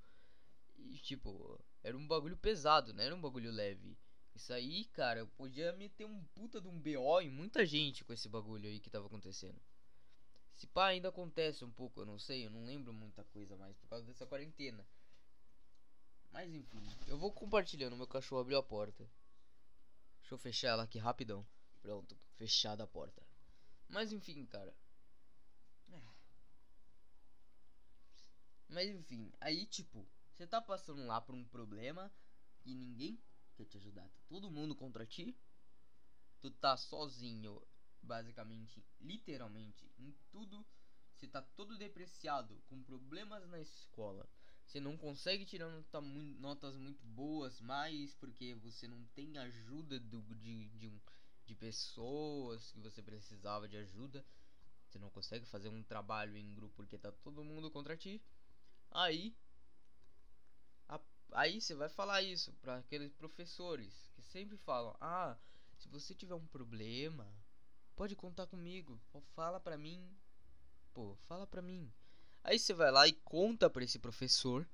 E 0.78 0.98
tipo, 0.98 1.60
era 1.82 1.96
um 1.96 2.06
bagulho 2.06 2.36
pesado, 2.36 2.94
não 2.94 3.02
era 3.02 3.14
um 3.14 3.20
bagulho 3.20 3.50
leve. 3.50 3.98
Isso 4.32 4.52
aí, 4.52 4.84
cara, 4.86 5.20
eu 5.20 5.26
podia 5.26 5.72
meter 5.72 6.06
um 6.06 6.24
puta 6.34 6.60
de 6.60 6.68
um 6.68 6.78
BO 6.78 7.20
em 7.20 7.30
muita 7.30 7.66
gente 7.66 8.04
com 8.04 8.12
esse 8.12 8.28
bagulho 8.28 8.68
aí 8.68 8.78
que 8.78 8.90
tava 8.90 9.06
acontecendo. 9.06 9.60
Se 10.62 10.68
pá, 10.68 10.86
ainda 10.86 11.08
acontece 11.08 11.64
um 11.64 11.72
pouco, 11.72 12.00
eu 12.00 12.06
não 12.06 12.20
sei, 12.20 12.46
eu 12.46 12.50
não 12.50 12.64
lembro 12.64 12.92
muita 12.92 13.24
coisa 13.24 13.56
mais 13.56 13.76
por 13.78 13.88
causa 13.88 14.06
dessa 14.06 14.24
quarentena. 14.24 14.86
Mas 16.30 16.54
enfim, 16.54 16.80
eu 17.08 17.18
vou 17.18 17.32
compartilhando, 17.32 17.96
meu 17.96 18.06
cachorro 18.06 18.42
abriu 18.42 18.56
a 18.56 18.62
porta. 18.62 19.02
Deixa 20.20 20.34
eu 20.34 20.38
fechar 20.38 20.68
ela 20.68 20.84
aqui 20.84 21.00
rapidão. 21.00 21.44
Pronto, 21.80 22.16
fechada 22.36 22.84
a 22.84 22.86
porta. 22.86 23.26
Mas 23.88 24.12
enfim, 24.12 24.46
cara. 24.46 24.72
Mas 28.68 28.88
enfim, 28.88 29.32
aí 29.40 29.66
tipo, 29.66 30.08
você 30.30 30.46
tá 30.46 30.60
passando 30.60 31.04
lá 31.04 31.20
por 31.20 31.34
um 31.34 31.44
problema 31.44 32.08
e 32.64 32.72
ninguém 32.72 33.20
quer 33.56 33.64
te 33.64 33.78
ajudar. 33.78 34.08
Tá 34.08 34.22
todo 34.28 34.48
mundo 34.48 34.76
contra 34.76 35.04
ti. 35.04 35.36
Tu 36.40 36.52
tá 36.52 36.76
sozinho 36.76 37.60
basicamente, 38.02 38.84
literalmente, 39.00 39.90
em 39.98 40.12
tudo. 40.30 40.64
Você 41.14 41.28
tá 41.28 41.40
todo 41.40 41.78
depreciado, 41.78 42.60
com 42.68 42.82
problemas 42.82 43.48
na 43.48 43.60
escola. 43.60 44.28
Você 44.66 44.80
não 44.80 44.96
consegue 44.96 45.44
tirar 45.44 45.68
nota, 45.68 46.00
notas 46.00 46.76
muito 46.76 47.04
boas 47.04 47.60
mais 47.60 48.14
porque 48.14 48.54
você 48.54 48.88
não 48.88 49.04
tem 49.14 49.36
ajuda 49.38 50.00
do, 50.00 50.22
de, 50.36 50.68
de, 50.70 50.92
de 51.46 51.54
pessoas 51.54 52.70
que 52.72 52.80
você 52.80 53.02
precisava 53.02 53.68
de 53.68 53.76
ajuda. 53.76 54.24
Você 54.88 54.98
não 54.98 55.10
consegue 55.10 55.46
fazer 55.46 55.68
um 55.68 55.82
trabalho 55.82 56.36
em 56.36 56.54
grupo 56.54 56.74
porque 56.76 56.98
tá 56.98 57.12
todo 57.12 57.44
mundo 57.44 57.70
contra 57.70 57.96
ti. 57.96 58.22
Aí, 58.90 59.34
a, 60.88 61.00
aí 61.32 61.60
você 61.60 61.74
vai 61.74 61.88
falar 61.88 62.22
isso 62.22 62.52
para 62.60 62.76
aqueles 62.78 63.12
professores 63.12 64.10
que 64.14 64.22
sempre 64.22 64.56
falam: 64.58 64.96
"Ah, 65.00 65.36
Se 65.76 65.88
você 65.88 66.14
tiver 66.14 66.34
um 66.34 66.46
problema, 66.46 67.26
pode 67.96 68.16
contar 68.16 68.46
comigo. 68.46 69.00
Fala 69.34 69.60
pra 69.60 69.76
mim. 69.76 70.08
Pô, 70.92 71.16
fala 71.26 71.46
pra 71.46 71.62
mim. 71.62 71.92
Aí 72.44 72.58
você 72.58 72.74
vai 72.74 72.90
lá 72.90 73.06
e 73.06 73.12
conta 73.12 73.70
pra 73.70 73.84
esse 73.84 73.98
professor. 73.98 74.68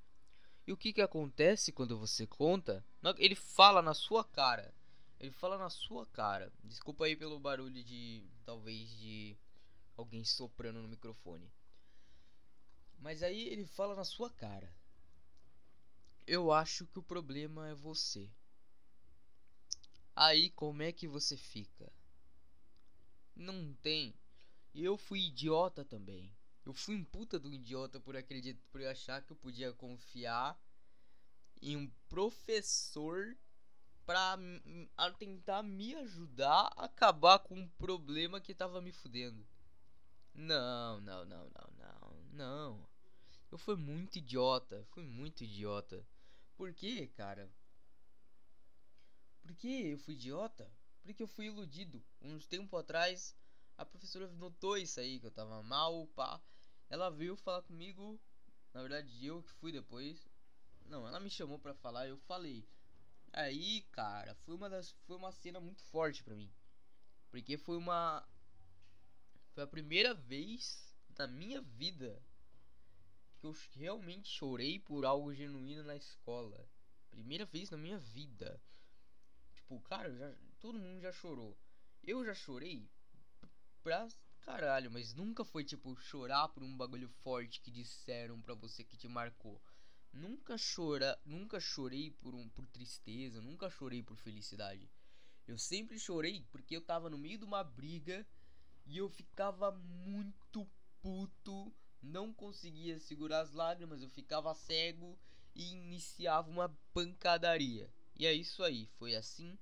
E 0.65 0.71
o 0.71 0.77
que 0.77 0.93
que 0.93 1.01
acontece 1.01 1.71
quando 1.71 1.97
você 1.97 2.27
conta? 2.27 2.83
Ele 3.17 3.35
fala 3.35 3.81
na 3.81 3.93
sua 3.93 4.23
cara. 4.23 4.73
Ele 5.19 5.31
fala 5.31 5.57
na 5.57 5.69
sua 5.69 6.05
cara. 6.05 6.51
Desculpa 6.63 7.05
aí 7.05 7.15
pelo 7.15 7.39
barulho 7.39 7.83
de. 7.83 8.23
Talvez 8.45 8.89
de. 8.97 9.37
Alguém 9.97 10.23
soprando 10.23 10.81
no 10.81 10.87
microfone. 10.87 11.51
Mas 12.99 13.21
aí 13.21 13.47
ele 13.49 13.65
fala 13.65 13.95
na 13.95 14.05
sua 14.05 14.29
cara. 14.29 14.73
Eu 16.25 16.51
acho 16.51 16.85
que 16.85 16.99
o 16.99 17.03
problema 17.03 17.67
é 17.67 17.73
você. 17.73 18.29
Aí 20.15 20.49
como 20.51 20.83
é 20.83 20.91
que 20.91 21.07
você 21.07 21.35
fica? 21.35 21.91
Não 23.39 23.73
tem. 23.75 24.13
E 24.73 24.83
eu 24.83 24.97
fui 24.97 25.27
idiota 25.27 25.85
também. 25.85 26.29
Eu 26.65 26.73
fui 26.73 26.93
um 26.93 27.05
puta 27.05 27.39
do 27.39 27.53
idiota 27.53 27.97
por 27.97 28.17
acreditar, 28.17 28.61
por 28.69 28.83
achar 28.85 29.23
que 29.23 29.31
eu 29.31 29.37
podia 29.37 29.71
confiar 29.71 30.61
em 31.61 31.77
um 31.77 31.89
professor 32.09 33.37
pra 34.05 34.37
tentar 35.17 35.63
me 35.63 35.95
ajudar 35.95 36.69
a 36.75 36.83
acabar 36.83 37.39
com 37.39 37.57
um 37.57 37.67
problema 37.69 38.41
que 38.41 38.53
tava 38.53 38.81
me 38.81 38.91
fudendo. 38.91 39.47
Não, 40.33 40.99
não, 40.99 41.23
não, 41.23 41.49
não, 41.49 41.71
não, 41.77 42.23
não. 42.33 42.89
Eu 43.49 43.57
fui 43.57 43.77
muito 43.77 44.17
idiota, 44.17 44.85
fui 44.89 45.03
muito 45.03 45.45
idiota. 45.45 46.05
Por 46.57 46.73
quê, 46.73 47.07
cara? 47.07 47.49
Por 49.41 49.55
que 49.55 49.91
eu 49.91 49.97
fui 49.97 50.13
idiota? 50.13 50.69
Porque 51.09 51.23
eu 51.23 51.27
fui 51.27 51.47
iludido. 51.47 52.05
Uns 52.21 52.45
tempo 52.45 52.77
atrás, 52.77 53.35
a 53.75 53.83
professora 53.83 54.27
notou 54.33 54.77
isso 54.77 54.99
aí, 54.99 55.19
que 55.19 55.25
eu 55.25 55.31
tava 55.31 55.63
mal, 55.63 56.05
pá. 56.09 56.39
Ela 56.87 57.09
veio 57.09 57.35
falar 57.35 57.63
comigo. 57.63 58.21
Na 58.75 58.81
verdade, 58.83 59.25
eu 59.25 59.41
que 59.41 59.51
fui 59.53 59.71
depois. 59.71 60.29
Não, 60.85 61.07
ela 61.07 61.19
me 61.19 61.27
chamou 61.27 61.57
para 61.57 61.73
falar, 61.73 62.07
eu 62.07 62.15
falei. 62.19 62.63
Aí, 63.33 63.81
cara, 63.91 64.35
foi 64.35 64.53
uma 64.53 64.69
das 64.69 64.91
foi 65.07 65.17
uma 65.17 65.31
cena 65.31 65.59
muito 65.59 65.81
forte 65.85 66.23
para 66.23 66.35
mim. 66.35 66.53
Porque 67.31 67.57
foi 67.57 67.77
uma 67.77 68.23
foi 69.55 69.63
a 69.63 69.67
primeira 69.67 70.13
vez 70.13 70.95
da 71.09 71.25
minha 71.25 71.59
vida 71.59 72.21
que 73.39 73.47
eu 73.47 73.55
realmente 73.71 74.29
chorei 74.29 74.77
por 74.77 75.05
algo 75.05 75.33
genuíno 75.33 75.81
na 75.81 75.95
escola. 75.95 76.69
Primeira 77.09 77.47
vez 77.47 77.71
na 77.71 77.77
minha 77.77 77.97
vida. 77.97 78.61
Tipo, 79.55 79.81
cara, 79.81 80.15
já, 80.15 80.35
todo 80.59 80.79
mundo 80.79 80.99
já 80.99 81.11
chorou. 81.11 81.57
Eu 82.03 82.25
já 82.25 82.33
chorei 82.33 82.89
pra 83.81 84.07
caralho, 84.41 84.91
mas 84.91 85.13
nunca 85.13 85.45
foi 85.45 85.63
tipo 85.63 85.95
chorar 85.95 86.49
por 86.49 86.63
um 86.63 86.77
bagulho 86.77 87.07
forte 87.07 87.61
que 87.61 87.71
disseram 87.71 88.41
pra 88.41 88.53
você 88.53 88.83
que 88.83 88.97
te 88.97 89.07
marcou. 89.07 89.61
Nunca 90.11 90.55
chora, 90.57 91.19
nunca 91.23 91.59
chorei 91.59 92.11
por 92.11 92.33
um 92.33 92.49
por 92.49 92.65
tristeza, 92.67 93.41
nunca 93.41 93.69
chorei 93.69 94.03
por 94.03 94.17
felicidade. 94.17 94.89
Eu 95.47 95.57
sempre 95.57 95.97
chorei 95.99 96.45
porque 96.51 96.75
eu 96.75 96.81
tava 96.81 97.09
no 97.09 97.17
meio 97.17 97.37
de 97.37 97.45
uma 97.45 97.63
briga 97.63 98.25
e 98.85 98.97
eu 98.97 99.09
ficava 99.09 99.71
muito 99.71 100.69
puto, 101.01 101.73
não 102.01 102.33
conseguia 102.33 102.99
segurar 102.99 103.41
as 103.41 103.53
lágrimas, 103.53 104.01
eu 104.01 104.09
ficava 104.09 104.53
cego 104.53 105.17
e 105.55 105.71
iniciava 105.71 106.49
uma 106.49 106.69
pancadaria. 106.93 107.91
E 108.15 108.25
é 108.25 108.33
isso 108.33 108.63
aí, 108.63 108.87
foi 108.97 109.15
assim 109.15 109.57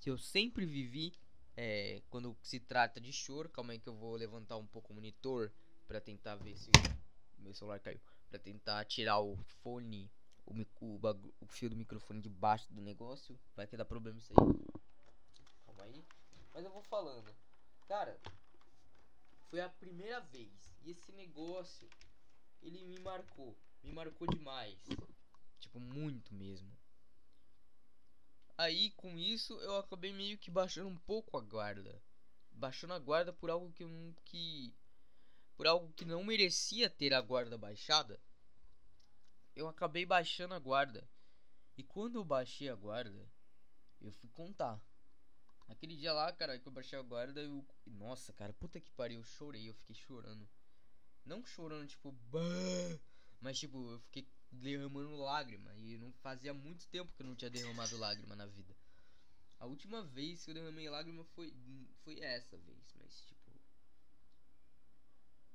que 0.00 0.10
eu 0.10 0.18
sempre 0.18 0.64
vivi 0.64 1.12
é, 1.56 2.02
quando 2.08 2.36
se 2.42 2.60
trata 2.60 3.00
de 3.00 3.12
choro. 3.12 3.48
Calma 3.48 3.72
aí 3.72 3.78
que 3.78 3.88
eu 3.88 3.94
vou 3.94 4.14
levantar 4.16 4.56
um 4.56 4.66
pouco 4.66 4.92
o 4.92 4.94
monitor 4.94 5.52
para 5.86 6.00
tentar 6.00 6.36
ver 6.36 6.56
se 6.56 6.70
meu 7.38 7.54
celular 7.54 7.80
caiu 7.80 8.00
para 8.28 8.38
tentar 8.38 8.84
tirar 8.84 9.20
o 9.20 9.36
fone, 9.62 10.10
o, 10.46 10.52
o, 10.80 11.00
o, 11.40 11.46
fio 11.46 11.70
do 11.70 11.76
microfone 11.76 12.20
debaixo 12.20 12.72
do 12.72 12.80
negócio. 12.80 13.38
Vai 13.56 13.66
que 13.66 13.76
dá 13.76 13.84
problema 13.84 14.18
isso 14.18 14.32
aí. 14.32 14.46
Calma 15.66 15.84
aí. 15.84 16.04
Mas 16.54 16.64
eu 16.64 16.70
vou 16.70 16.82
falando. 16.82 17.34
Cara, 17.86 18.18
foi 19.50 19.60
a 19.60 19.68
primeira 19.68 20.20
vez. 20.20 20.50
E 20.84 20.90
esse 20.90 21.12
negócio, 21.12 21.88
ele 22.62 22.82
me 22.84 22.98
marcou. 23.00 23.56
Me 23.82 23.92
marcou 23.92 24.26
demais. 24.26 24.78
Tipo, 25.58 25.80
muito 25.80 26.34
mesmo. 26.34 26.70
Aí, 28.58 28.90
com 28.90 29.16
isso, 29.16 29.54
eu 29.60 29.76
acabei 29.76 30.12
meio 30.12 30.36
que 30.36 30.50
baixando 30.50 30.88
um 30.88 30.98
pouco 30.98 31.38
a 31.38 31.40
guarda. 31.40 32.02
Baixando 32.50 32.92
a 32.92 32.98
guarda 32.98 33.32
por 33.32 33.50
algo 33.50 33.72
que 33.72 33.84
eu 33.84 33.88
não. 33.88 34.12
Que 34.24 34.74
por 35.56 35.68
algo 35.68 35.92
que 35.92 36.04
não 36.04 36.24
merecia 36.24 36.90
ter 36.90 37.14
a 37.14 37.20
guarda 37.20 37.56
baixada, 37.56 38.20
eu 39.54 39.68
acabei 39.68 40.04
baixando 40.04 40.54
a 40.54 40.58
guarda. 40.58 41.08
E 41.76 41.84
quando 41.84 42.16
eu 42.16 42.24
baixei 42.24 42.68
a 42.68 42.74
guarda, 42.74 43.30
eu 44.00 44.10
fui 44.12 44.28
contar. 44.30 44.80
Aquele 45.68 45.96
dia 45.96 46.12
lá, 46.12 46.32
cara, 46.32 46.58
que 46.58 46.66
eu 46.66 46.72
baixei 46.72 46.98
a 46.98 47.02
guarda, 47.02 47.40
eu. 47.40 47.64
Nossa, 47.86 48.32
cara, 48.32 48.52
puta 48.54 48.80
que 48.80 48.90
pariu, 48.90 49.20
eu 49.20 49.24
chorei, 49.24 49.68
eu 49.68 49.74
fiquei 49.74 49.94
chorando. 49.94 50.48
Não 51.24 51.44
chorando, 51.44 51.86
tipo, 51.86 52.10
bah, 52.10 52.98
mas 53.40 53.58
tipo, 53.58 53.92
eu 53.92 54.00
fiquei 54.00 54.26
derramando 54.50 55.16
lágrima. 55.16 55.74
E 55.76 55.98
não 55.98 56.12
fazia 56.12 56.52
muito 56.54 56.86
tempo 56.88 57.12
que 57.14 57.22
eu 57.22 57.26
não 57.26 57.34
tinha 57.34 57.50
derramado 57.50 57.96
lágrima 57.96 58.34
na 58.34 58.46
vida. 58.46 58.74
A 59.58 59.66
última 59.66 60.02
vez 60.02 60.44
que 60.44 60.50
eu 60.50 60.54
derramei 60.54 60.88
lágrima 60.88 61.24
foi, 61.24 61.52
foi 62.04 62.20
essa 62.20 62.56
vez, 62.58 62.94
mas 62.96 63.22
tipo. 63.22 63.38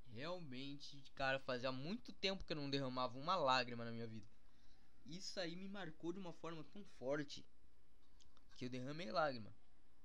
Realmente, 0.08 1.01
cara, 1.15 1.39
fazia 1.39 1.71
muito 1.71 2.12
tempo 2.13 2.43
que 2.43 2.53
eu 2.53 2.58
não 2.58 2.69
derramava 2.69 3.17
uma 3.17 3.36
lágrima 3.36 3.84
na 3.84 3.91
minha 3.91 4.06
vida. 4.06 4.27
Isso 5.06 5.39
aí 5.39 5.56
me 5.56 5.67
marcou 5.67 6.13
de 6.13 6.19
uma 6.19 6.34
forma 6.34 6.63
tão 6.65 6.86
forte 6.99 7.45
que 8.56 8.65
eu 8.65 8.69
derramei 8.69 9.12
lágrima. 9.12 9.53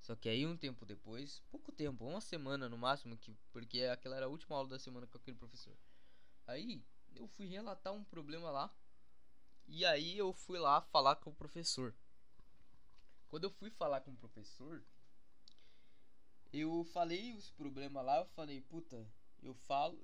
Só 0.01 0.16
que 0.16 0.29
aí 0.29 0.46
um 0.46 0.57
tempo 0.57 0.87
depois, 0.87 1.42
pouco 1.51 1.70
tempo, 1.72 2.07
uma 2.07 2.20
semana 2.20 2.68
no 2.68 2.79
máximo, 2.79 3.16
que 3.16 3.37
porque 3.53 3.83
aquela 3.83 4.16
era 4.16 4.27
a 4.27 4.29
última 4.29 4.57
aula 4.57 4.68
da 4.68 4.79
semana 4.79 5.07
com 5.07 5.18
aquele 5.18 5.37
professor. 5.37 5.77
Aí 6.46 6.83
eu 7.18 7.28
fui 7.28 7.46
relatar 7.46 7.92
um 7.92 8.04
problema 8.04 8.50
lá. 8.50 8.74
E 9.66 9.85
aí 9.85 10.16
eu 10.16 10.33
fui 10.33 10.59
lá 10.59 10.81
falar 10.81 11.16
com 11.16 11.31
o 11.31 11.35
professor. 11.35 11.94
Quando 13.28 13.44
eu 13.44 13.50
fui 13.50 13.70
falar 13.70 14.00
com 14.00 14.12
o 14.12 14.16
professor, 14.16 14.83
eu 16.52 16.85
falei 16.85 17.35
os 17.35 17.50
problemas 17.50 18.04
lá, 18.04 18.18
eu 18.18 18.26
falei, 18.26 18.62
puta, 18.62 19.07
eu 19.42 19.54
falo 19.54 19.98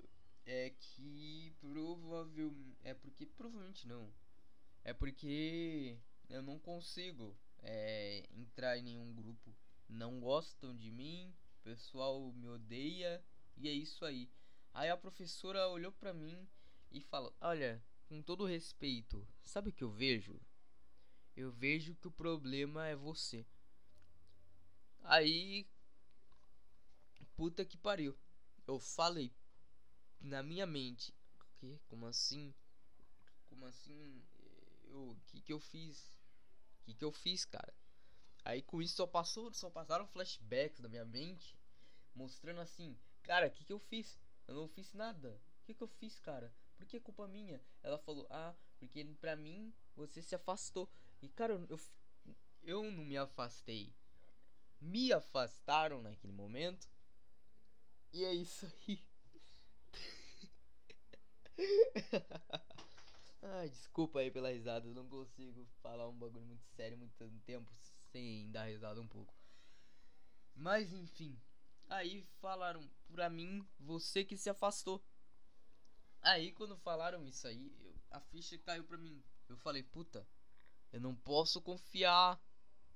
é 0.47 0.71
que 0.79 1.55
provavelmente 1.59 2.77
é 2.83 2.93
porque 2.93 3.25
provavelmente 3.25 3.89
não 3.89 4.13
é 4.85 4.93
porque 4.93 5.99
eu 6.29 6.43
não 6.43 6.59
consigo 6.59 7.35
é, 7.63 8.29
entrar 8.31 8.77
em 8.77 8.83
nenhum 8.83 9.15
grupo 9.15 9.55
não 9.89 10.21
gostam 10.21 10.77
de 10.77 10.91
mim 10.91 11.35
o 11.61 11.63
pessoal 11.63 12.31
me 12.33 12.47
odeia 12.47 13.25
e 13.57 13.69
é 13.69 13.73
isso 13.73 14.05
aí 14.05 14.31
aí 14.75 14.91
a 14.91 14.97
professora 14.99 15.67
olhou 15.69 15.93
para 15.93 16.13
mim 16.13 16.47
e 16.95 17.01
falou 17.03 17.35
olha 17.41 17.83
com 18.09 18.23
todo 18.23 18.47
respeito 18.47 19.27
sabe 19.45 19.69
o 19.69 19.73
que 19.73 19.85
eu 19.85 19.91
vejo 19.91 20.41
eu 21.37 21.51
vejo 21.51 21.95
que 21.97 22.09
o 22.09 22.13
problema 22.13 22.87
é 22.87 22.97
você 22.97 23.45
aí 25.03 25.67
puta 27.37 27.65
que 27.65 27.77
pariu 27.77 28.17
eu 28.67 28.79
falei 28.79 29.31
na 30.25 30.43
minha 30.43 30.67
mente. 30.67 31.15
Que? 31.57 31.79
Como 31.87 32.07
assim? 32.07 32.55
Como 33.49 33.67
assim? 33.67 34.23
Eu, 34.87 35.17
que 35.27 35.41
que 35.41 35.53
eu 35.53 35.61
fiz? 35.61 36.17
Que 36.83 36.95
que 36.95 37.05
eu 37.05 37.13
fiz, 37.13 37.45
cara? 37.45 37.75
Aí 38.45 38.63
com 38.63 38.83
isso 38.83 38.97
só 38.97 39.07
passou, 39.07 39.53
só 39.53 39.71
passaram 39.71 40.07
flashbacks 40.07 40.81
da 40.81 40.89
minha 40.89 41.05
mente, 41.05 41.57
mostrando 42.15 42.61
assim, 42.61 42.97
cara, 43.23 43.49
que 43.49 43.65
que 43.65 43.73
eu 43.73 43.79
fiz? 43.79 44.19
Eu 44.47 44.55
não 44.55 44.69
fiz 44.69 44.93
nada. 44.93 45.41
O 45.63 45.65
que 45.65 45.75
que 45.75 45.83
eu 45.83 45.89
fiz, 45.89 46.19
cara? 46.21 46.53
Por 46.77 46.87
que 46.87 47.01
culpa 47.01 47.27
minha? 47.27 47.61
Ela 47.83 47.99
falou: 47.99 48.27
"Ah, 48.31 48.55
porque 48.79 49.05
pra 49.21 49.37
mim 49.37 49.73
você 49.97 50.23
se 50.23 50.35
afastou". 50.35 50.89
E 51.23 51.29
cara, 51.29 51.55
eu 51.69 51.81
eu 52.63 52.91
não 52.91 53.05
me 53.05 53.17
afastei. 53.17 53.93
Me 54.81 55.13
afastaram 55.13 56.03
naquele 56.03 56.33
momento 56.33 56.89
e 58.13 58.25
é 58.25 58.33
isso 58.33 58.67
aí. 58.89 58.99
Ai, 63.43 63.69
desculpa 63.69 64.21
aí 64.21 64.31
pela 64.31 64.51
risada, 64.51 64.87
eu 64.89 64.95
não 64.95 65.07
consigo 65.09 65.67
falar 65.83 66.09
um 66.09 66.19
bagulho 66.19 66.47
muito 66.47 66.65
sério 66.77 66.97
muito 66.97 67.15
tempo 67.45 67.71
sem 68.13 68.51
dar 68.51 68.65
risada 68.65 69.01
um 69.01 69.07
pouco. 69.09 69.35
Mas 70.55 70.93
enfim, 70.93 71.39
aí 71.89 72.25
falaram 72.41 72.89
pra 73.13 73.29
mim, 73.29 73.67
você 73.79 74.25
que 74.25 74.37
se 74.37 74.51
afastou. 74.51 75.03
Aí 76.25 76.53
quando 76.53 76.75
falaram 76.79 77.27
isso 77.27 77.47
aí, 77.47 77.71
eu, 77.83 77.95
a 78.11 78.19
ficha 78.19 78.57
caiu 78.59 78.83
pra 78.83 78.97
mim. 78.97 79.23
Eu 79.47 79.59
falei, 79.59 79.83
puta, 79.83 80.27
eu 80.91 80.99
não 80.99 81.15
posso 81.15 81.61
confiar 81.61 82.41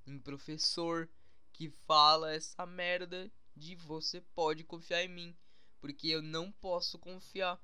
em 0.07 0.19
professor 0.19 1.07
que 1.53 1.69
fala 1.87 2.33
essa 2.33 2.65
merda 2.65 3.31
de 3.55 3.75
você 3.77 4.23
pode 4.35 4.65
confiar 4.65 5.05
em 5.05 5.09
mim. 5.09 5.37
Porque 5.79 6.09
eu 6.09 6.23
não 6.23 6.51
posso 6.51 6.99
confiar. 6.99 7.61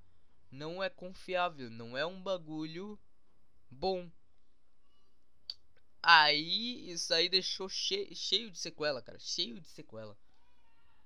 Não 0.50 0.82
é 0.82 0.90
confiável, 0.90 1.70
não 1.70 1.96
é 1.96 2.04
um 2.04 2.22
bagulho 2.22 3.00
bom. 3.70 4.10
Aí, 6.02 6.90
isso 6.90 7.14
aí 7.14 7.30
deixou 7.30 7.70
cheio, 7.70 8.14
cheio 8.14 8.50
de 8.50 8.58
sequela, 8.58 9.00
cara. 9.00 9.18
Cheio 9.18 9.58
de 9.58 9.68
sequela. 9.68 10.14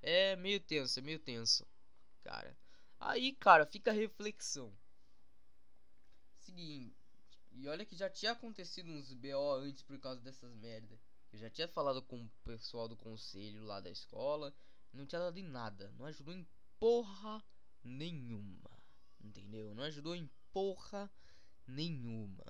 É 0.03 0.35
meio 0.35 0.59
tenso, 0.59 0.99
é 0.99 1.03
meio 1.03 1.21
tenso, 1.21 1.65
cara. 2.25 2.59
Aí, 3.01 3.33
cara, 3.35 3.65
fica 3.65 3.91
a 3.91 3.95
reflexão. 3.95 4.73
Seguinte, 6.35 6.97
e 7.53 7.69
olha 7.69 7.85
que 7.85 7.97
já 7.97 8.09
tinha 8.09 8.33
acontecido 8.33 8.91
uns 8.91 9.13
BO 9.13 9.55
antes 9.55 9.83
por 9.83 9.99
causa 9.99 10.21
dessas 10.21 10.55
merda. 10.57 10.99
Eu 11.33 11.39
já 11.39 11.51
tinha 11.51 11.69
falado 11.69 12.03
com 12.03 12.23
o 12.23 12.31
pessoal 12.45 12.89
do 12.89 12.97
conselho 12.97 13.65
lá 13.65 13.81
da 13.81 13.91
escola. 13.91 14.55
Não 14.93 15.07
tinha 15.07 15.21
dado 15.21 15.39
em 15.39 15.43
nada. 15.43 15.93
Não 15.99 16.07
ajudou 16.07 16.35
em 16.35 16.47
porra 16.79 17.45
nenhuma. 17.85 18.71
Entendeu? 19.21 19.75
Não 19.75 19.85
ajudou 19.85 20.15
em 20.15 20.29
porra 20.53 21.11
nenhuma. 21.67 22.45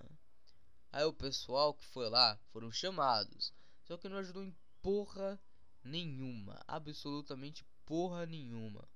Aí 0.92 1.04
o 1.04 1.12
pessoal 1.12 1.74
que 1.74 1.84
foi 1.84 2.08
lá 2.08 2.38
foram 2.52 2.70
chamados. 2.70 3.52
Só 3.84 3.96
que 3.96 4.08
não 4.08 4.18
ajudou 4.18 4.44
em 4.44 4.54
porra 4.80 5.40
nenhuma. 5.82 6.62
Absolutamente 6.66 7.64
porra 7.84 8.26
nenhuma. 8.26 8.88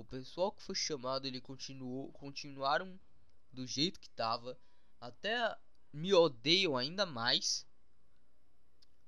O 0.00 0.04
pessoal 0.04 0.50
que 0.50 0.62
foi 0.62 0.74
chamado, 0.74 1.26
ele 1.26 1.42
continuou, 1.42 2.10
continuaram 2.12 2.98
do 3.52 3.66
jeito 3.66 4.00
que 4.00 4.08
tava. 4.08 4.58
Até 4.98 5.58
me 5.92 6.14
odeiam 6.14 6.74
ainda 6.74 7.04
mais. 7.04 7.66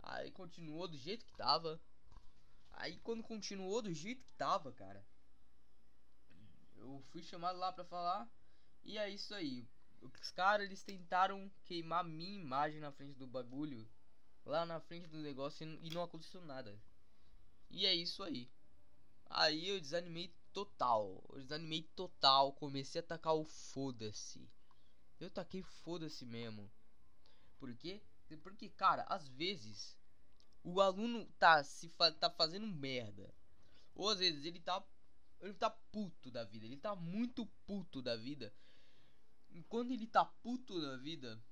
Aí 0.00 0.30
continuou 0.30 0.86
do 0.86 0.98
jeito 0.98 1.24
que 1.24 1.32
tava. 1.32 1.80
Aí 2.72 2.98
quando 2.98 3.22
continuou 3.22 3.80
do 3.80 3.90
jeito 3.90 4.22
que 4.22 4.34
tava, 4.34 4.70
cara. 4.70 5.02
Eu 6.76 7.02
fui 7.08 7.22
chamado 7.22 7.58
lá 7.58 7.72
pra 7.72 7.86
falar. 7.86 8.30
E 8.84 8.98
é 8.98 9.08
isso 9.08 9.34
aí. 9.34 9.66
Os 10.02 10.30
caras 10.30 10.66
eles 10.66 10.84
tentaram 10.84 11.50
queimar 11.64 12.04
minha 12.04 12.38
imagem 12.38 12.80
na 12.80 12.92
frente 12.92 13.18
do 13.18 13.26
bagulho. 13.26 13.88
Lá 14.44 14.66
na 14.66 14.78
frente 14.78 15.08
do 15.08 15.20
negócio 15.20 15.66
e 15.80 15.88
não 15.88 16.02
aconteceu 16.02 16.42
nada. 16.42 16.78
E 17.70 17.86
é 17.86 17.94
isso 17.94 18.22
aí. 18.22 18.46
Aí 19.30 19.70
eu 19.70 19.80
desanimei 19.80 20.30
total. 20.52 21.22
Eu 21.30 21.40
desanimei 21.40 21.82
total. 21.94 22.52
Comecei 22.52 23.00
a 23.00 23.04
tacar 23.04 23.34
o 23.34 23.44
foda-se. 23.44 24.48
Eu 25.18 25.30
taquei 25.30 25.62
foda-se 25.62 26.24
mesmo. 26.24 26.70
Por 27.58 27.74
quê? 27.76 28.02
Porque, 28.42 28.68
cara, 28.68 29.02
às 29.08 29.28
vezes 29.28 29.96
o 30.64 30.80
aluno 30.80 31.26
tá 31.38 31.62
se 31.62 31.88
fa 31.88 32.10
tá 32.12 32.30
fazendo 32.30 32.66
merda. 32.66 33.32
Ou 33.94 34.08
às 34.08 34.18
vezes 34.18 34.44
ele 34.44 34.60
tá 34.60 34.84
ele 35.40 35.54
tá 35.54 35.70
puto 35.70 36.30
da 36.30 36.44
vida, 36.44 36.66
ele 36.66 36.76
tá 36.76 36.94
muito 36.94 37.44
puto 37.66 38.00
da 38.00 38.16
vida. 38.16 38.54
E 39.50 39.62
quando 39.64 39.92
ele 39.92 40.06
tá 40.06 40.24
puto 40.24 40.80
da 40.80 40.96
vida, 40.96 41.42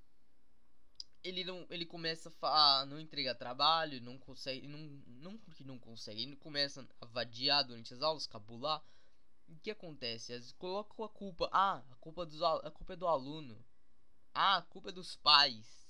ele 1.23 1.45
não 1.45 1.67
ele 1.71 1.85
começa 1.85 2.33
a 2.43 2.85
não 2.87 2.99
entregar 2.99 3.35
trabalho, 3.35 4.01
não 4.01 4.19
consegue, 4.19 4.67
não 4.67 4.79
não 5.07 5.39
porque 5.39 5.65
não 5.65 5.79
consegue, 5.79 6.23
ele 6.23 6.37
começa 6.37 6.87
a 7.01 7.07
vadiar 7.07 7.65
durante 7.65 7.93
as 7.93 8.03
aulas, 8.03 8.27
cabular. 8.27 8.83
O 9.49 9.59
que 9.59 9.71
acontece? 9.71 10.33
Eles 10.33 10.53
colocam 10.53 11.05
a 11.05 11.09
culpa, 11.09 11.49
ah, 11.53 11.83
a 11.91 11.97
culpa 11.97 12.25
dos 12.25 12.41
a 12.43 12.71
culpa 12.71 12.93
é 12.95 12.97
do 12.97 13.07
aluno. 13.07 13.63
Ah, 14.33 14.59
a 14.59 14.63
culpa 14.63 14.91
é 14.91 14.93
dos 14.93 15.17
pais. 15.17 15.89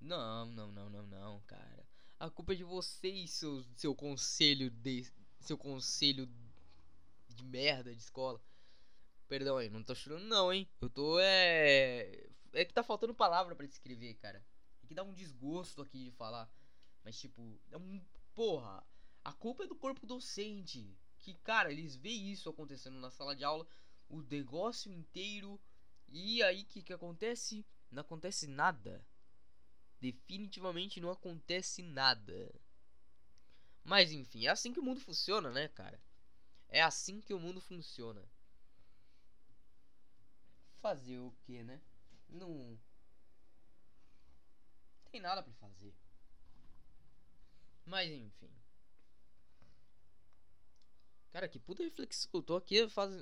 Não, 0.00 0.46
não, 0.46 0.72
não, 0.72 0.90
não, 0.90 1.06
não, 1.06 1.40
cara. 1.42 1.86
A 2.18 2.28
culpa 2.28 2.52
é 2.52 2.56
de 2.56 2.64
vocês, 2.64 3.30
seu 3.30 3.62
seu 3.76 3.94
conselho 3.94 4.70
de 4.70 5.06
seu 5.38 5.56
conselho 5.56 6.28
de 7.28 7.44
merda 7.44 7.94
de 7.94 8.00
escola. 8.00 8.40
Perdão 9.28 9.56
aí, 9.56 9.70
não 9.70 9.82
tô 9.82 9.94
chorando 9.94 10.24
não, 10.24 10.52
hein? 10.52 10.68
Eu 10.80 10.90
tô 10.90 11.18
é 11.20 12.29
é 12.52 12.64
que 12.64 12.72
tá 12.72 12.82
faltando 12.82 13.14
palavra 13.14 13.54
para 13.54 13.66
descrever, 13.66 14.14
cara. 14.14 14.44
É 14.82 14.86
que 14.86 14.94
dá 14.94 15.02
um 15.02 15.14
desgosto 15.14 15.82
aqui 15.82 16.04
de 16.04 16.10
falar. 16.10 16.50
Mas 17.04 17.18
tipo, 17.18 17.60
é 17.70 17.76
um 17.76 18.02
porra, 18.34 18.84
a 19.24 19.32
culpa 19.32 19.64
é 19.64 19.66
do 19.66 19.76
corpo 19.76 20.06
docente. 20.06 20.96
Que, 21.18 21.34
cara, 21.34 21.70
eles 21.70 21.96
veem 21.96 22.30
isso 22.30 22.48
acontecendo 22.48 22.98
na 22.98 23.10
sala 23.10 23.36
de 23.36 23.44
aula, 23.44 23.66
o 24.08 24.22
negócio 24.22 24.90
inteiro. 24.90 25.60
E 26.08 26.42
aí 26.42 26.64
que 26.64 26.82
que 26.82 26.92
acontece? 26.92 27.64
Não 27.90 28.00
acontece 28.00 28.46
nada. 28.46 29.04
Definitivamente 30.00 31.00
não 31.00 31.10
acontece 31.10 31.82
nada. 31.82 32.54
Mas 33.84 34.12
enfim, 34.12 34.46
é 34.46 34.48
assim 34.48 34.72
que 34.72 34.80
o 34.80 34.82
mundo 34.82 35.00
funciona, 35.00 35.50
né, 35.50 35.68
cara? 35.68 36.00
É 36.68 36.80
assim 36.80 37.20
que 37.20 37.34
o 37.34 37.38
mundo 37.38 37.60
funciona. 37.60 38.24
Fazer 40.80 41.18
o 41.18 41.32
que, 41.42 41.62
né? 41.62 41.80
Não 42.30 42.78
tem 45.10 45.20
nada 45.20 45.42
para 45.42 45.52
fazer. 45.54 45.92
Mas 47.84 48.10
enfim. 48.10 48.50
Cara, 51.32 51.48
que 51.48 51.58
puta 51.58 51.82
reflexão. 51.82 52.30
Eu 52.32 52.42
tô 52.42 52.56
aqui 52.56 52.88
faz. 52.88 53.12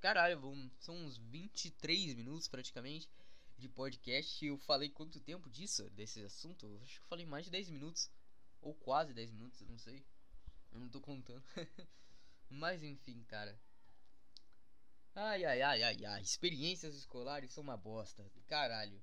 Caralho, 0.00 0.40
vão... 0.40 0.70
são 0.78 0.96
uns 0.96 1.16
23 1.16 2.14
minutos 2.14 2.48
praticamente 2.48 3.10
de 3.58 3.68
podcast. 3.68 4.44
Eu 4.44 4.58
falei 4.58 4.88
quanto 4.88 5.20
tempo 5.20 5.48
disso, 5.50 5.88
desse 5.90 6.22
assunto? 6.22 6.66
Eu 6.66 6.80
acho 6.82 6.98
que 6.98 7.04
eu 7.04 7.08
falei 7.08 7.26
mais 7.26 7.44
de 7.44 7.50
10 7.50 7.70
minutos. 7.70 8.10
Ou 8.60 8.74
quase 8.74 9.12
10 9.12 9.30
minutos, 9.32 9.60
eu 9.60 9.68
não 9.68 9.78
sei. 9.78 10.04
Eu 10.72 10.80
não 10.80 10.88
tô 10.88 11.00
contando. 11.00 11.44
Mas 12.48 12.82
enfim, 12.82 13.22
cara. 13.24 13.58
Ai, 15.18 15.46
ai, 15.46 15.62
ai, 15.62 15.82
ai, 15.82 16.04
ai. 16.04 16.20
Experiências 16.20 16.94
escolares 16.94 17.50
são 17.50 17.62
uma 17.62 17.76
bosta. 17.76 18.30
Caralho. 18.46 19.02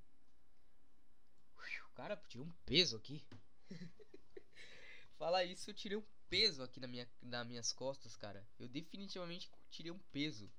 Cara, 1.95 2.15
tirei 2.27 2.45
um 2.45 2.51
peso 2.65 2.95
aqui. 2.95 3.23
Falar 5.17 5.43
isso, 5.43 5.71
eu 5.71 5.73
tirei 5.73 5.97
um 5.97 6.05
peso 6.29 6.61
aqui 6.61 6.79
na 6.79 6.87
minha, 6.87 7.09
nas 7.19 7.47
minhas 7.47 7.73
costas, 7.73 8.15
cara. 8.15 8.47
Eu 8.59 8.67
definitivamente 8.67 9.49
tirei 9.71 9.91
um 9.91 9.97
peso. 10.11 10.51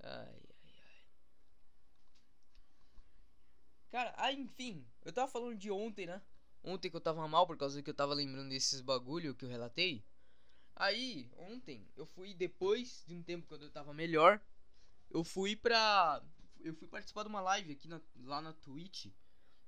Ai, 0.00 0.10
ai, 0.10 0.42
ai. 0.62 0.70
Cara, 3.90 4.14
ah, 4.16 4.32
enfim. 4.32 4.86
Eu 5.04 5.12
tava 5.12 5.30
falando 5.30 5.56
de 5.56 5.70
ontem, 5.70 6.06
né? 6.06 6.22
Ontem 6.62 6.90
que 6.90 6.96
eu 6.96 7.00
tava 7.00 7.28
mal 7.28 7.46
por 7.46 7.58
causa 7.58 7.82
que 7.82 7.90
eu 7.90 7.94
tava 7.94 8.14
lembrando 8.14 8.48
desses 8.48 8.80
bagulho 8.80 9.34
que 9.34 9.44
eu 9.44 9.50
relatei. 9.50 10.02
Aí, 10.76 11.30
ontem, 11.36 11.86
eu 11.96 12.04
fui 12.04 12.34
depois 12.34 13.04
de 13.06 13.14
um 13.14 13.22
tempo 13.22 13.46
quando 13.46 13.62
eu 13.62 13.70
tava 13.70 13.94
melhor. 13.94 14.40
Eu 15.10 15.22
fui 15.22 15.54
pra. 15.54 16.22
Eu 16.60 16.74
fui 16.74 16.88
participar 16.88 17.22
de 17.22 17.28
uma 17.28 17.40
live 17.40 17.72
aqui 17.72 17.86
na, 17.86 18.00
lá 18.24 18.40
na 18.40 18.52
Twitch. 18.52 19.06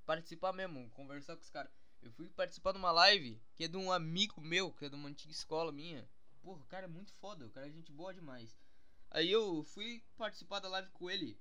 Participar 0.04 0.52
mesmo, 0.52 0.90
conversar 0.90 1.36
com 1.36 1.42
os 1.42 1.50
caras. 1.50 1.70
Eu 2.02 2.10
fui 2.12 2.28
participar 2.28 2.72
de 2.72 2.78
uma 2.78 2.92
live 2.92 3.40
que 3.54 3.64
é 3.64 3.68
de 3.68 3.76
um 3.76 3.90
amigo 3.90 4.40
meu, 4.40 4.72
que 4.72 4.84
é 4.84 4.88
de 4.88 4.94
uma 4.94 5.08
antiga 5.08 5.32
escola 5.32 5.72
minha. 5.72 6.08
Porra, 6.42 6.62
o 6.62 6.66
cara 6.66 6.84
é 6.84 6.88
muito 6.88 7.12
foda, 7.14 7.46
o 7.46 7.50
cara 7.50 7.66
é 7.66 7.70
gente 7.72 7.92
boa 7.92 8.14
demais. 8.14 8.56
Aí 9.10 9.30
eu 9.30 9.64
fui 9.64 10.04
participar 10.16 10.60
da 10.60 10.68
live 10.68 10.90
com 10.90 11.10
ele. 11.10 11.38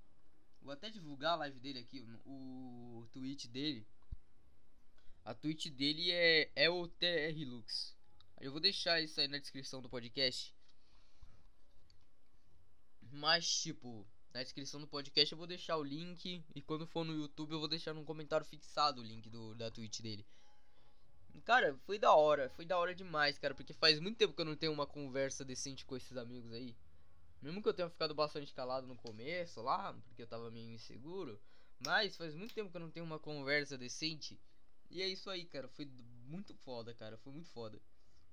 Vou 0.61 0.73
até 0.73 0.89
divulgar 0.89 1.33
a 1.33 1.37
live 1.37 1.59
dele 1.59 1.79
aqui, 1.79 2.01
o, 2.25 3.01
o 3.01 3.07
tweet 3.11 3.47
dele. 3.47 3.85
A 5.23 5.33
tweet 5.33 5.69
dele 5.69 6.11
é, 6.11 6.51
é 6.55 6.69
o 6.69 6.87
TR 6.87 7.37
Lux. 7.45 7.94
Eu 8.39 8.51
vou 8.51 8.59
deixar 8.59 9.01
isso 9.01 9.19
aí 9.19 9.27
na 9.27 9.37
descrição 9.37 9.81
do 9.81 9.89
podcast. 9.89 10.53
Mas, 13.11 13.49
tipo, 13.61 14.05
na 14.33 14.43
descrição 14.43 14.81
do 14.81 14.87
podcast 14.87 15.31
eu 15.31 15.37
vou 15.37 15.47
deixar 15.47 15.77
o 15.77 15.83
link. 15.83 16.43
E 16.53 16.61
quando 16.61 16.85
for 16.85 17.05
no 17.05 17.13
YouTube 17.13 17.53
eu 17.53 17.59
vou 17.59 17.67
deixar 17.67 17.93
num 17.93 18.03
comentário 18.03 18.45
fixado 18.45 19.01
o 19.01 19.03
link 19.03 19.29
do, 19.29 19.55
da 19.55 19.71
Twitch 19.71 20.01
dele. 20.01 20.25
Cara, 21.43 21.77
foi 21.85 21.97
da 21.97 22.13
hora. 22.13 22.49
Foi 22.49 22.65
da 22.65 22.77
hora 22.77 22.93
demais, 22.93 23.37
cara. 23.37 23.55
Porque 23.55 23.73
faz 23.73 23.99
muito 23.99 24.17
tempo 24.17 24.33
que 24.33 24.41
eu 24.41 24.45
não 24.45 24.55
tenho 24.55 24.73
uma 24.73 24.85
conversa 24.85 25.45
decente 25.45 25.85
com 25.85 25.95
esses 25.95 26.17
amigos 26.17 26.51
aí. 26.51 26.75
Mesmo 27.41 27.61
que 27.61 27.69
eu 27.69 27.73
tenha 27.73 27.89
ficado 27.89 28.13
bastante 28.13 28.53
calado 28.53 28.87
no 28.87 28.95
começo 28.95 29.61
lá, 29.61 29.93
porque 30.05 30.23
eu 30.23 30.27
tava 30.27 30.49
meio 30.51 30.69
inseguro. 30.71 31.39
Mas 31.79 32.15
faz 32.15 32.33
muito 32.33 32.53
tempo 32.53 32.71
que 32.71 32.77
eu 32.77 32.81
não 32.81 32.89
tenho 32.91 33.05
uma 33.05 33.19
conversa 33.19 33.77
decente. 33.77 34.39
E 34.89 35.01
é 35.01 35.07
isso 35.07 35.29
aí, 35.29 35.45
cara. 35.45 35.67
Foi 35.67 35.85
muito 36.25 36.53
foda, 36.55 36.93
cara. 36.93 37.17
Foi 37.17 37.31
muito 37.31 37.49
foda. 37.49 37.79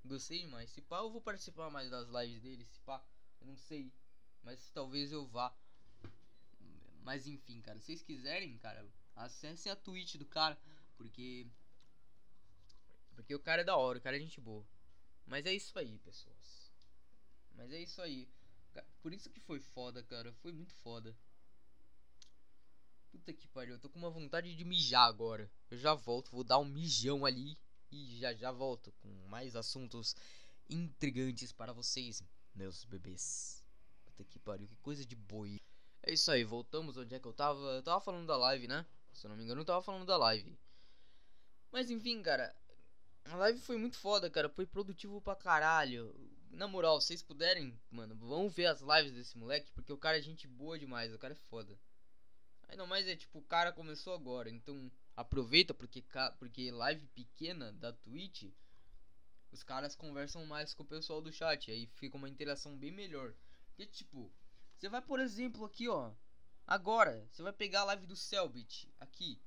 Gostei 0.05 0.41
demais. 0.41 0.71
Se 0.71 0.81
pá, 0.83 0.99
eu 0.99 1.11
vou 1.11 1.21
participar 1.21 1.71
mais 1.71 1.91
das 1.91 2.09
lives 2.09 2.43
dele. 2.43 2.65
Se 2.67 2.81
pá, 2.81 3.03
eu 3.41 3.47
não 3.47 3.57
sei. 3.57 3.93
Mas 4.43 4.71
talvez 4.71 5.13
eu 5.13 5.27
vá. 5.27 5.55
Mas 7.03 7.27
enfim, 7.27 7.61
cara. 7.61 7.79
Se 7.79 7.87
vocês 7.87 8.03
quiserem, 8.03 8.59
cara, 8.59 8.87
acessem 9.15 9.71
a 9.71 9.77
Twitch 9.77 10.17
do 10.17 10.27
cara. 10.27 10.59
Porque. 10.97 11.47
Porque 13.15 13.35
o 13.35 13.41
cara 13.41 13.63
é 13.63 13.65
da 13.65 13.77
hora, 13.77 13.99
o 13.99 14.03
cara 14.03 14.17
é 14.17 14.21
gente 14.21 14.41
boa. 14.41 14.67
Mas 15.27 15.47
é 15.47 15.53
isso 15.53 15.79
aí, 15.79 15.99
pessoas. 15.99 16.73
Mas 17.55 17.71
é 17.73 17.81
isso 17.81 18.01
aí. 18.03 18.29
Por 19.01 19.13
isso 19.13 19.31
que 19.31 19.41
foi 19.41 19.61
foda, 19.61 20.03
cara. 20.03 20.33
Foi 20.35 20.53
muito 20.53 20.73
foda. 20.75 21.17
Puta 23.11 23.33
que 23.33 23.47
pariu. 23.49 23.75
Eu 23.75 23.81
tô 23.81 23.89
com 23.89 23.99
uma 23.99 24.11
vontade 24.11 24.55
de 24.55 24.65
mijar 24.65 25.07
agora. 25.07 25.51
Eu 25.71 25.77
já 25.77 25.95
volto. 25.95 26.31
Vou 26.31 26.43
dar 26.43 26.59
um 26.59 26.65
mijão 26.65 27.25
ali. 27.27 27.59
E 27.93 28.19
já 28.19 28.33
já 28.33 28.51
volto 28.51 28.91
com 29.01 29.09
mais 29.29 29.55
assuntos 29.55 30.17
intrigantes 30.69 31.53
para 31.53 31.73
vocês, 31.73 32.25
meus 32.55 32.85
bebês. 32.85 33.63
Puta 34.07 34.25
que 34.25 34.39
pariu, 34.39 34.67
que 34.67 34.77
coisa 34.77 35.05
de 35.05 35.15
boi. 35.15 35.61
É 36.03 36.13
isso 36.13 36.31
aí, 36.31 36.43
voltamos 36.43 36.97
onde 36.97 37.15
é 37.15 37.21
que 37.21 37.27
eu 37.27 37.33
tava. 37.33 37.61
Eu 37.61 37.83
tava 37.83 38.01
falando 38.01 38.27
da 38.27 38.37
live, 38.37 38.67
né? 38.67 38.87
Se 39.13 39.27
eu 39.27 39.29
não 39.29 39.37
me 39.37 39.45
engano, 39.45 39.61
eu 39.61 39.65
tava 39.65 39.83
falando 39.83 40.07
da 40.07 40.17
live. 40.17 40.59
Mas 41.71 41.91
enfim, 41.91 42.23
cara. 42.23 42.55
A 43.27 43.37
live 43.37 43.61
foi 43.61 43.77
muito 43.77 43.97
foda, 43.97 44.29
cara. 44.29 44.49
Foi 44.49 44.67
produtivo 44.67 45.21
pra 45.21 45.37
caralho. 45.37 46.13
Na 46.51 46.67
moral, 46.67 47.01
se 47.01 47.09
vocês 47.09 47.23
puderem, 47.23 47.79
mano, 47.91 48.17
vão 48.17 48.49
ver 48.49 48.67
as 48.67 48.81
lives 48.81 49.13
desse 49.13 49.39
moleque. 49.39 49.71
Porque 49.73 49.93
o 49.93 49.99
cara 49.99 50.19
é 50.19 50.23
gente 50.23 50.49
boa 50.49 50.79
demais. 50.79 51.15
O 51.15 51.19
cara 51.19 51.35
é 51.35 51.37
foda. 51.37 51.79
Ainda 52.69 52.85
mais 52.87 53.07
é 53.07 53.15
tipo, 53.15 53.39
o 53.39 53.43
cara 53.43 53.73
começou 53.73 54.13
agora. 54.13 54.51
Então 54.51 54.91
aproveita 55.17 55.75
porque, 55.75 56.05
porque 56.39 56.71
live 56.71 57.07
pequena 57.09 57.73
da 57.73 57.93
Twitch. 57.93 58.51
Os 59.51 59.63
caras 59.63 59.95
conversam 59.95 60.47
mais 60.47 60.73
com 60.73 60.83
o 60.83 60.87
pessoal 60.87 61.21
do 61.21 61.33
chat. 61.33 61.71
Aí 61.71 61.87
fica 61.95 62.17
uma 62.17 62.29
interação 62.29 62.77
bem 62.77 62.91
melhor. 62.91 63.35
Porque 63.67 63.87
tipo, 63.87 64.33
você 64.77 64.89
vai 64.89 65.03
por 65.03 65.21
exemplo 65.21 65.65
aqui, 65.65 65.89
ó. 65.89 66.13
Agora, 66.67 67.27
você 67.31 67.43
vai 67.43 67.53
pegar 67.53 67.81
a 67.81 67.85
live 67.85 68.07
do 68.07 68.17
Selbit 68.17 68.91
aqui. 68.99 69.41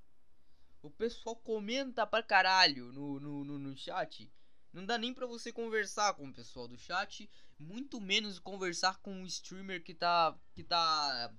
O 0.81 0.91
pessoal 0.91 1.35
comenta 1.35 2.05
pra 2.05 2.21
caralho 2.21 2.91
no, 2.91 3.19
no, 3.19 3.43
no, 3.43 3.59
no 3.59 3.75
chat. 3.75 4.31
Não 4.71 4.85
dá 4.85 4.97
nem 4.97 5.13
pra 5.13 5.25
você 5.25 5.51
conversar 5.51 6.13
com 6.13 6.27
o 6.27 6.33
pessoal 6.33 6.67
do 6.67 6.77
chat. 6.77 7.29
Muito 7.57 7.99
menos 7.99 8.37
conversar 8.37 8.99
com 8.99 9.23
o 9.23 9.25
streamer 9.25 9.81
que 9.83 9.95
tá. 9.95 10.37
que 10.53 10.63
tá. 10.63 11.33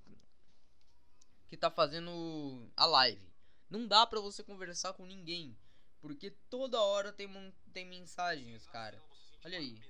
que 1.47 1.55
tá 1.55 1.69
fazendo 1.69 2.69
a 2.75 2.85
live. 2.85 3.31
Não 3.69 3.87
dá 3.87 4.05
pra 4.05 4.19
você 4.19 4.43
conversar 4.43 4.93
com 4.93 5.05
ninguém. 5.05 5.57
Porque 5.99 6.31
toda 6.49 6.81
hora 6.81 7.11
tem, 7.11 7.29
tem 7.73 7.85
mensagens, 7.85 8.65
cara. 8.67 9.01
Olha 9.43 9.57
aí. 9.57 9.81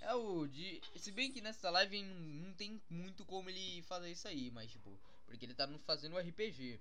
É 0.00 0.14
o 0.14 0.46
de. 0.46 0.80
Se 0.96 1.12
bem 1.12 1.30
que 1.30 1.40
nessa 1.40 1.70
live 1.70 2.02
não 2.02 2.52
tem 2.54 2.80
muito 2.88 3.24
como 3.24 3.50
ele 3.50 3.82
fazer 3.82 4.10
isso 4.10 4.26
aí, 4.26 4.50
mas 4.50 4.70
tipo. 4.70 4.98
Porque 5.26 5.44
ele 5.44 5.54
tá 5.54 5.68
fazendo 5.80 6.16
um 6.16 6.18
RPG. 6.18 6.80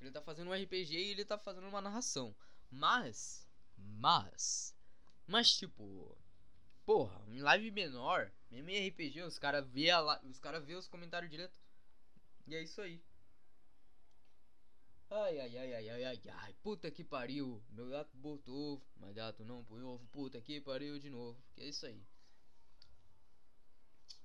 Ele 0.00 0.10
tá 0.10 0.22
fazendo 0.22 0.50
um 0.50 0.54
RPG 0.54 0.94
e 0.96 1.10
ele 1.10 1.24
tá 1.24 1.36
fazendo 1.36 1.66
uma 1.66 1.80
narração. 1.80 2.34
Mas. 2.70 3.46
Mas. 3.76 4.74
Mas 5.26 5.56
tipo. 5.56 6.16
Porra, 6.84 7.24
em 7.28 7.40
live 7.40 7.70
menor, 7.70 8.30
mesmo 8.50 8.68
em 8.68 8.88
RPG, 8.88 9.22
os 9.22 9.38
caras 9.38 9.66
vê, 9.70 9.88
os 10.28 10.38
cara 10.38 10.60
vê 10.60 10.74
os 10.74 10.86
comentários 10.86 11.30
direto. 11.30 11.58
E 12.46 12.54
é 12.54 12.62
isso 12.62 12.80
aí. 12.80 13.02
Ai, 15.16 15.38
ai, 15.38 15.56
ai, 15.56 15.74
ai, 15.74 15.90
ai, 15.90 16.04
ai, 16.04 16.22
ai, 16.28 16.54
puta 16.54 16.90
que 16.90 17.04
pariu. 17.04 17.62
Meu 17.70 17.88
gato 17.88 18.16
botou, 18.16 18.84
mas 18.96 19.14
gato 19.14 19.44
não 19.44 19.64
põe 19.64 19.80
ovo, 19.80 20.04
puta 20.08 20.40
que 20.40 20.60
pariu 20.60 20.98
de 20.98 21.08
novo. 21.08 21.40
Que 21.54 21.62
é 21.62 21.68
isso 21.68 21.86
aí. 21.86 22.04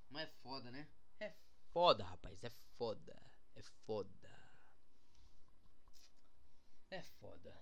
Mas 0.09 0.23
é 0.23 0.31
foda, 0.41 0.71
né? 0.71 0.87
É 1.19 1.31
foda, 1.71 2.03
rapaz, 2.03 2.43
é 2.43 2.49
foda. 2.75 3.15
É 3.55 3.61
foda. 3.85 4.31
É 6.89 7.03
foda. 7.03 7.55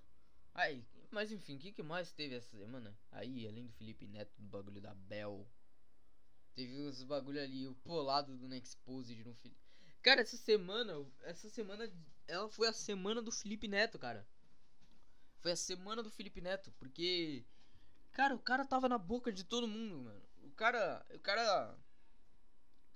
Aí, 0.53 0.87
mas 1.11 1.29
enfim, 1.29 1.57
o 1.57 1.59
que, 1.59 1.73
que 1.73 1.83
mais 1.83 2.13
teve 2.13 2.35
essa 2.35 2.57
semana? 2.57 2.97
Aí, 3.11 3.45
além 3.45 3.65
do 3.65 3.73
Felipe 3.73 4.07
Neto, 4.07 4.33
do 4.37 4.47
bagulho 4.47 4.79
da 4.79 4.95
Bel. 4.95 5.45
Teve 6.55 6.79
os 6.79 7.03
bagulho 7.03 7.43
ali, 7.43 7.67
o 7.67 7.75
polado 7.75 8.37
do 8.37 8.47
Nexposed 8.47 9.21
no 9.25 9.35
Felipe. 9.35 9.59
Cara, 10.01 10.21
essa 10.21 10.37
semana, 10.37 11.05
essa 11.23 11.49
semana, 11.49 11.91
ela 12.27 12.49
foi 12.49 12.67
a 12.67 12.73
semana 12.73 13.21
do 13.21 13.31
Felipe 13.31 13.67
Neto, 13.67 13.97
cara. 13.97 14.27
Foi 15.39 15.51
a 15.51 15.55
semana 15.55 16.03
do 16.03 16.11
Felipe 16.11 16.41
Neto, 16.41 16.71
porque. 16.79 17.45
Cara, 18.11 18.35
o 18.35 18.39
cara 18.39 18.65
tava 18.65 18.89
na 18.89 18.97
boca 18.97 19.31
de 19.31 19.43
todo 19.43 19.67
mundo, 19.67 19.97
mano. 19.97 20.21
O 20.43 20.51
cara. 20.51 21.05
O 21.13 21.19
cara 21.19 21.77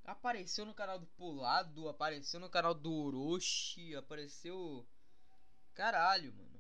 Apareceu 0.04 0.66
no 0.66 0.74
canal 0.74 0.98
do 1.00 1.06
Polado, 1.06 1.88
apareceu 1.88 2.40
no 2.40 2.50
canal 2.50 2.74
do 2.74 2.92
Orochi, 2.92 3.96
apareceu. 3.96 4.86
Caralho, 5.74 6.34
mano. 6.34 6.60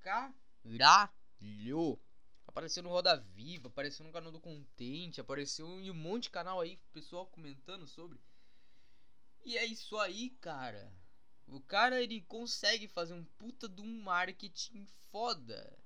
Caralho. 0.00 1.98
Apareceu 2.46 2.82
no 2.82 2.90
Roda 2.90 3.16
Viva, 3.16 3.68
apareceu 3.68 4.04
no 4.04 4.12
canal 4.12 4.30
do 4.30 4.40
Contente, 4.40 5.20
apareceu 5.20 5.66
em 5.80 5.90
um 5.90 5.94
monte 5.94 6.24
de 6.24 6.30
canal 6.30 6.60
aí, 6.60 6.76
pessoal 6.92 7.26
comentando 7.26 7.86
sobre. 7.86 8.20
E 9.44 9.56
é 9.56 9.64
isso 9.64 9.98
aí, 9.98 10.30
cara. 10.40 10.92
O 11.46 11.60
cara 11.60 12.02
ele 12.02 12.22
consegue 12.22 12.88
fazer 12.88 13.14
um 13.14 13.24
puta 13.24 13.68
de 13.68 13.80
um 13.80 14.02
marketing 14.02 14.86
foda. 15.10 15.78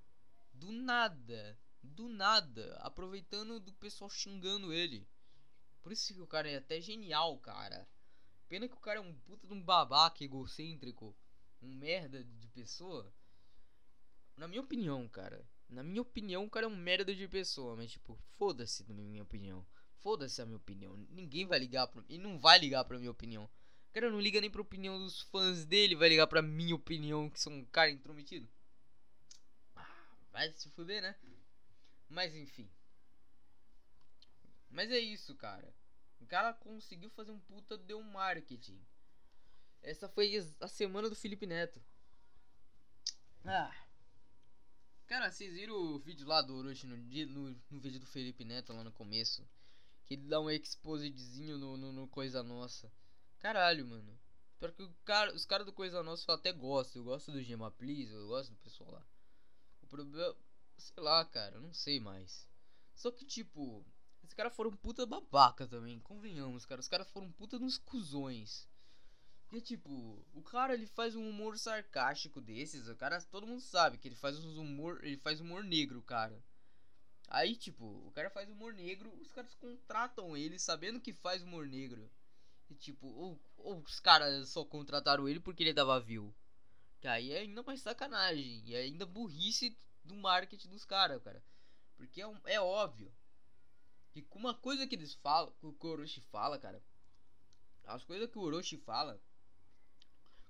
Do 0.53 0.71
nada. 0.73 1.59
Do 1.83 2.09
nada. 2.09 2.77
Aproveitando 2.77 3.61
do 3.61 3.73
pessoal 3.73 4.09
xingando 4.09 4.73
ele. 4.73 5.07
Por 5.83 5.93
isso 5.93 6.13
que 6.15 6.21
o 6.21 6.27
cara 6.27 6.49
é 6.49 6.57
até 6.57 6.81
genial, 6.81 7.39
cara. 7.39 7.89
Pena 8.49 8.69
que 8.69 8.75
o 8.75 8.81
cara 8.81 8.99
é 8.99 9.03
um 9.03 9.15
puta 9.15 9.47
de 9.47 9.53
um 9.53 9.63
babaca 9.63 10.23
egocêntrico. 10.23 11.17
Um 11.63 11.73
merda 11.75 12.23
de 12.23 12.49
pessoa. 12.49 13.13
Na 14.37 14.47
minha 14.47 14.61
opinião, 14.61 15.09
cara. 15.09 15.45
Na 15.69 15.83
minha 15.83 16.03
opinião, 16.03 16.45
o 16.45 16.51
cara 16.51 16.67
é 16.67 16.69
um 16.69 16.77
merda 16.77 17.15
de 17.15 17.27
pessoa. 17.27 17.77
Mas, 17.77 17.93
tipo, 17.93 18.17
foda-se 18.37 18.85
na 18.89 18.95
minha 18.95 19.23
opinião. 19.23 19.67
Foda-se 19.97 20.41
a 20.41 20.47
minha 20.47 20.59
opinião. 20.59 20.97
Ninguém 21.11 21.47
vai 21.47 21.59
ligar 21.59 21.87
pra. 21.89 22.05
E 22.09 22.19
não 22.19 22.39
vai 22.39 22.59
ligar 22.59 22.85
pra 22.85 22.99
minha 22.99 23.11
opinião. 23.11 23.49
Cara 23.97 24.11
não 24.11 24.21
liga 24.21 24.43
nem 24.43 24.51
pra 24.51 24.61
opinião 24.61 24.99
dos 24.99 25.23
fãs 25.23 25.65
dele. 25.65 25.97
Vai 25.97 26.11
ligar 26.11 26.27
pra 26.27 26.43
minha 26.43 26.75
opinião, 26.75 27.31
que 27.31 27.41
sou 27.41 27.51
um 27.51 27.65
cara 27.65 27.91
intrometido. 27.91 28.47
Ah, 29.75 29.89
vai 30.31 30.53
se 30.53 30.69
fuder, 30.69 31.01
né? 31.01 31.17
Mas 32.07 32.35
enfim. 32.35 32.71
Mas 34.69 34.91
é 34.91 34.99
isso, 34.99 35.35
cara. 35.37 35.75
O 36.21 36.27
cara 36.27 36.53
conseguiu 36.53 37.09
fazer 37.09 37.31
um 37.31 37.41
puta 37.41 37.79
de 37.79 37.95
um 37.95 38.03
marketing. 38.03 38.79
Essa 39.83 40.11
foi 40.11 40.31
a 40.61 40.69
semana 40.69 41.09
do 41.09 41.17
Felipe 41.17 41.47
Neto. 41.47 41.83
Ah. 43.47 43.75
Cara, 45.07 45.31
vocês 45.31 45.55
viram 45.55 45.75
o 45.75 45.99
vídeo 45.99 46.27
lá 46.27 46.43
do 46.43 46.55
Orochi 46.55 46.87
no, 46.87 46.99
no, 46.99 47.63
no, 47.71 47.81
vídeo 47.81 47.99
do 47.99 48.07
Felipe 48.07 48.45
Neto 48.45 48.75
lá 48.75 48.85
no 48.85 48.93
começo? 48.93 49.49
Que 50.05 50.13
ele 50.13 50.29
dá 50.29 50.39
um 50.39 50.51
expositzinho 50.51 51.57
no, 51.57 51.79
no, 51.79 51.93
no, 51.95 52.07
Coisa 52.09 52.43
Nossa. 52.43 52.93
Caralho, 53.39 53.87
mano. 53.87 54.19
Pior 54.59 54.73
que 54.73 54.89
cara, 55.05 55.35
os 55.35 55.45
caras 55.45 55.67
do 55.67 55.73
Coisa 55.73 56.03
Nossa 56.03 56.25
eu 56.31 56.35
até 56.35 56.53
gosto. 56.53 56.99
Eu 56.99 57.05
gosto 57.05 57.31
do 57.31 57.43
Gema 57.43 57.71
Please, 57.71 58.13
eu 58.13 58.27
gosto 58.29 58.51
do 58.51 58.57
pessoal 58.59 58.91
lá. 58.93 59.07
O 59.83 59.87
problema. 59.87 60.35
Sei 60.79 61.03
lá, 61.03 61.25
cara, 61.25 61.57
eu 61.57 61.61
não 61.61 61.73
sei 61.73 62.01
mais. 62.01 62.49
Só 62.95 63.11
que 63.11 63.25
tipo. 63.25 63.85
Esses 64.23 64.35
caras 64.35 64.57
foram 64.57 64.73
puta 64.73 65.07
babaca 65.07 65.69
também, 65.69 66.01
convenhamos, 66.01 66.67
cara. 66.67 66.81
Os 66.81 66.89
caras 66.89 67.09
foram 67.11 67.31
puta 67.33 67.59
nos 67.59 67.79
cuzões. 67.79 68.67
Porque, 69.47 69.61
tipo, 69.61 70.27
o 70.35 70.43
cara 70.43 70.75
ele 70.75 70.87
faz 70.87 71.15
um 71.15 71.29
humor 71.29 71.57
sarcástico 71.57 72.41
desses. 72.41 72.89
O 72.89 72.97
cara, 72.97 73.21
todo 73.23 73.47
mundo 73.47 73.61
sabe 73.61 73.97
que 73.97 74.09
ele 74.09 74.17
faz 74.17 74.37
um 74.45 74.61
humor. 74.61 74.99
Ele 75.05 75.17
faz 75.19 75.41
humor 75.41 75.63
negro, 75.63 76.03
cara. 76.03 76.43
Aí, 77.29 77.57
tipo, 77.57 77.85
o 78.07 78.11
cara 78.13 78.31
faz 78.31 78.49
humor 78.49 78.73
negro, 78.73 79.13
os 79.21 79.33
caras 79.33 79.55
contratam 79.55 80.37
ele 80.37 80.59
sabendo 80.59 81.01
que 81.01 81.13
faz 81.13 81.43
humor 81.43 81.67
negro. 81.67 82.11
E, 82.69 82.75
tipo, 82.75 83.07
ou, 83.07 83.41
ou 83.59 83.79
os 83.81 84.01
caras 84.01 84.49
só 84.49 84.65
contrataram 84.65 85.29
ele 85.29 85.41
porque 85.41 85.63
ele 85.63 85.73
dava 85.73 86.01
view. 86.01 86.35
Que 87.01 87.09
aí 87.09 87.33
é 87.33 87.39
ainda 87.39 87.63
mais 87.63 87.81
sacanagem. 87.81 88.63
E 88.65 88.75
é 88.75 88.83
ainda 88.83 89.07
burrice 89.07 89.77
do 90.05 90.15
marketing 90.15 90.69
dos 90.69 90.85
caras, 90.85 91.23
cara. 91.23 91.43
Porque 91.97 92.23
é, 92.23 92.27
é 92.47 92.61
óbvio 92.61 93.13
que 94.13 94.23
com 94.23 94.39
uma 94.39 94.55
coisa 94.55 94.87
que 94.87 94.95
eles 94.95 95.15
falam, 95.15 95.53
que 95.61 95.67
o 95.67 95.91
Orochi 95.91 96.21
fala, 96.21 96.59
cara. 96.59 96.83
As 97.85 98.03
coisas 98.03 98.31
que 98.31 98.39
o 98.39 98.43
Orochi 98.43 98.77
fala 98.79 99.21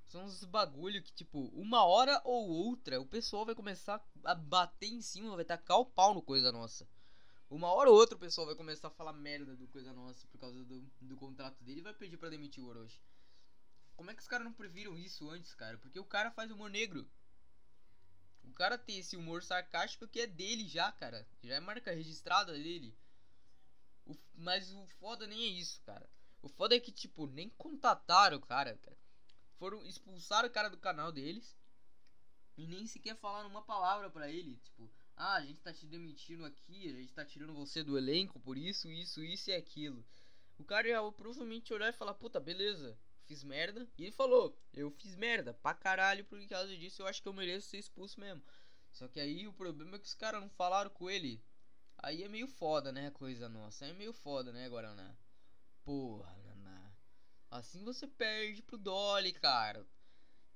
são 0.06 0.24
uns 0.24 0.44
bagulho 0.44 1.02
que, 1.02 1.12
tipo, 1.12 1.48
uma 1.48 1.84
hora 1.84 2.20
ou 2.24 2.48
outra 2.48 3.00
o 3.00 3.06
pessoal 3.06 3.44
vai 3.44 3.54
começar 3.54 4.02
a 4.24 4.34
bater 4.34 4.86
em 4.86 5.02
cima, 5.02 5.34
vai 5.34 5.44
tacar 5.44 5.78
o 5.78 5.86
pau 5.86 6.14
no 6.14 6.22
coisa 6.22 6.52
nossa. 6.52 6.88
Uma 7.48 7.72
hora 7.72 7.90
ou 7.90 7.96
outra 7.96 8.16
o 8.16 8.18
pessoal 8.18 8.46
vai 8.46 8.56
começar 8.56 8.88
a 8.88 8.90
falar 8.90 9.12
merda 9.12 9.54
do 9.56 9.68
coisa 9.68 9.92
nossa 9.92 10.26
por 10.28 10.38
causa 10.38 10.64
do, 10.64 10.80
do 11.00 11.16
contrato 11.16 11.62
dele 11.62 11.80
e 11.80 11.82
vai 11.82 11.94
pedir 11.94 12.16
para 12.16 12.28
demitir 12.28 12.62
o 12.62 12.66
Orochi. 12.66 13.00
Como 13.96 14.10
é 14.10 14.14
que 14.14 14.20
os 14.20 14.28
caras 14.28 14.44
não 14.44 14.52
previram 14.52 14.98
isso 14.98 15.30
antes, 15.30 15.54
cara? 15.54 15.78
Porque 15.78 15.98
o 15.98 16.04
cara 16.04 16.30
faz 16.30 16.50
humor 16.50 16.68
negro. 16.68 17.08
O 18.44 18.52
cara 18.52 18.76
tem 18.76 18.98
esse 18.98 19.16
humor 19.16 19.42
sarcástico 19.42 20.08
que 20.08 20.20
é 20.20 20.26
dele 20.26 20.68
já, 20.68 20.90
cara. 20.92 21.26
Já 21.42 21.54
é 21.54 21.60
marca 21.60 21.92
registrada 21.92 22.52
dele. 22.52 22.96
O, 24.04 24.14
mas 24.34 24.72
o 24.72 24.86
foda 24.98 25.26
nem 25.26 25.42
é 25.42 25.46
isso, 25.46 25.80
cara. 25.82 26.08
O 26.42 26.48
foda 26.48 26.76
é 26.76 26.80
que, 26.80 26.92
tipo, 26.92 27.26
nem 27.26 27.48
contataram 27.50 28.36
o 28.36 28.40
cara, 28.40 28.76
cara. 28.78 28.96
Foram 29.58 29.84
expulsar 29.86 30.44
o 30.44 30.50
cara 30.50 30.68
do 30.68 30.76
canal 30.76 31.10
deles. 31.10 31.56
E 32.56 32.66
nem 32.66 32.86
sequer 32.86 33.16
falaram 33.16 33.48
uma 33.48 33.62
palavra 33.62 34.10
para 34.10 34.30
ele. 34.30 34.56
Tipo, 34.58 34.90
ah, 35.16 35.36
a 35.36 35.40
gente 35.40 35.60
tá 35.60 35.72
te 35.72 35.86
demitindo 35.86 36.44
aqui, 36.44 36.90
a 36.90 36.92
gente 36.92 37.12
tá 37.14 37.24
tirando 37.24 37.54
você 37.54 37.82
do 37.82 37.96
elenco 37.96 38.38
por 38.38 38.58
isso, 38.58 38.90
isso, 38.90 39.24
isso 39.24 39.50
e 39.50 39.54
aquilo. 39.54 40.04
O 40.58 40.64
cara 40.64 40.86
ia 40.88 41.00
provavelmente 41.12 41.72
olhar 41.72 41.88
e 41.88 41.92
falar, 41.92 42.14
puta, 42.14 42.38
beleza, 42.38 42.98
fiz 43.24 43.42
merda. 43.42 43.88
E 43.96 44.04
ele 44.04 44.12
falou, 44.12 44.54
eu 44.74 44.90
fiz 44.90 45.16
merda 45.16 45.54
pra 45.54 45.74
caralho, 45.74 46.24
por 46.24 46.38
causa 46.46 46.76
disso 46.76 47.02
eu 47.02 47.06
acho 47.06 47.22
que 47.22 47.28
eu 47.28 47.32
mereço 47.32 47.68
ser 47.68 47.78
expulso 47.78 48.20
mesmo. 48.20 48.42
Só 48.92 49.08
que 49.08 49.18
aí 49.18 49.46
o 49.46 49.52
problema 49.52 49.96
é 49.96 49.98
que 49.98 50.06
os 50.06 50.14
caras 50.14 50.40
não 50.40 50.50
falaram 50.50 50.90
com 50.90 51.10
ele. 51.10 51.42
Aí 51.98 52.22
é 52.22 52.28
meio 52.28 52.46
foda, 52.46 52.92
né? 52.92 53.10
Coisa 53.10 53.48
nossa. 53.48 53.84
Aí 53.84 53.90
é 53.90 53.94
meio 53.94 54.12
foda, 54.12 54.52
né, 54.52 54.68
Guaraná? 54.68 55.14
Porra, 55.84 56.34
Naná. 56.44 56.92
Assim 57.50 57.82
você 57.84 58.06
perde 58.06 58.62
pro 58.62 58.76
Dolly, 58.78 59.32
cara. 59.32 59.86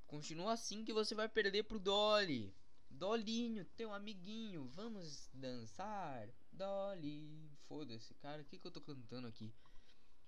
Continua 0.07 0.53
assim 0.53 0.85
que 0.85 0.93
você 0.93 1.15
vai 1.15 1.29
perder 1.29 1.65
pro 1.65 1.79
Dolly. 1.79 2.55
Dolinho, 2.91 3.65
teu 3.77 3.93
amiguinho, 3.93 4.69
vamos 4.75 5.31
dançar. 5.33 6.29
Dolly. 6.53 7.51
Foda-se, 7.69 8.13
cara. 8.15 8.43
O 8.43 8.45
que, 8.45 8.59
que 8.59 8.67
eu 8.67 8.71
tô 8.71 8.81
cantando 8.81 9.29
aqui? 9.29 9.53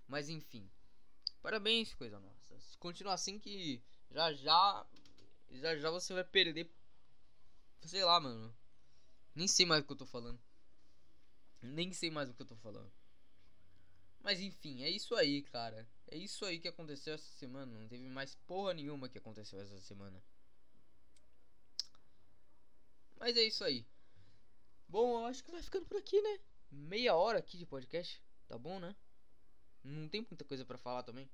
Mas 0.07 0.29
enfim. 0.29 0.71
Parabéns, 1.43 1.93
coisa 1.95 2.21
nossa. 2.21 2.59
Se 2.61 2.79
continuar 2.79 3.15
assim 3.15 3.39
que 3.39 3.83
já 4.11 4.33
já. 4.33 4.87
Já 5.51 5.77
já 5.77 5.91
você 5.91 6.15
vai 6.15 6.25
perder. 6.25 6.71
Sei 7.83 8.05
lá, 8.05 8.19
mano. 8.21 8.55
Nem 9.35 9.49
sei 9.49 9.67
mais 9.67 9.83
o 9.83 9.87
que 9.87 9.93
eu 9.93 9.97
tô 9.97 10.07
falando. 10.07 10.41
Nem 11.61 11.93
sei 11.93 12.11
mais 12.11 12.31
o 12.31 12.35
que 12.35 12.43
eu 12.43 12.47
tô 12.47 12.57
falando. 12.57 12.93
Mas 14.21 14.41
enfim, 14.41 14.83
é 14.83 14.89
isso 14.89 15.15
aí, 15.17 15.43
cara. 15.43 15.87
É 16.09 16.17
isso 16.17 16.45
aí 16.45 16.61
que 16.61 16.69
aconteceu 16.69 17.15
essa 17.15 17.31
semana. 17.39 17.79
Não 17.79 17.89
teve 17.89 18.09
mais 18.09 18.35
porra 18.47 18.73
nenhuma 18.75 19.09
que 19.09 19.19
aconteceu 19.19 19.61
essa 19.61 19.81
semana. 19.81 20.23
Mas 23.23 23.37
é 23.37 23.45
isso 23.45 23.63
aí. 23.63 23.87
Bom, 24.89 25.21
eu 25.21 25.27
acho 25.27 25.45
que 25.45 25.53
vai 25.53 25.63
ficando 25.63 25.87
por 25.87 25.97
aqui, 25.97 26.21
né? 26.21 26.41
Meia 26.73 27.15
hora 27.15 27.39
aqui 27.39 27.57
de 27.57 27.65
podcast. 27.65 28.21
Tá 28.49 28.59
bom, 28.59 28.81
né? 28.81 28.97
Não 29.85 30.09
tem 30.09 30.23
muita 30.23 30.45
coisa 30.45 30.65
para 30.65 30.77
falar 30.77 31.05
também. 31.05 31.31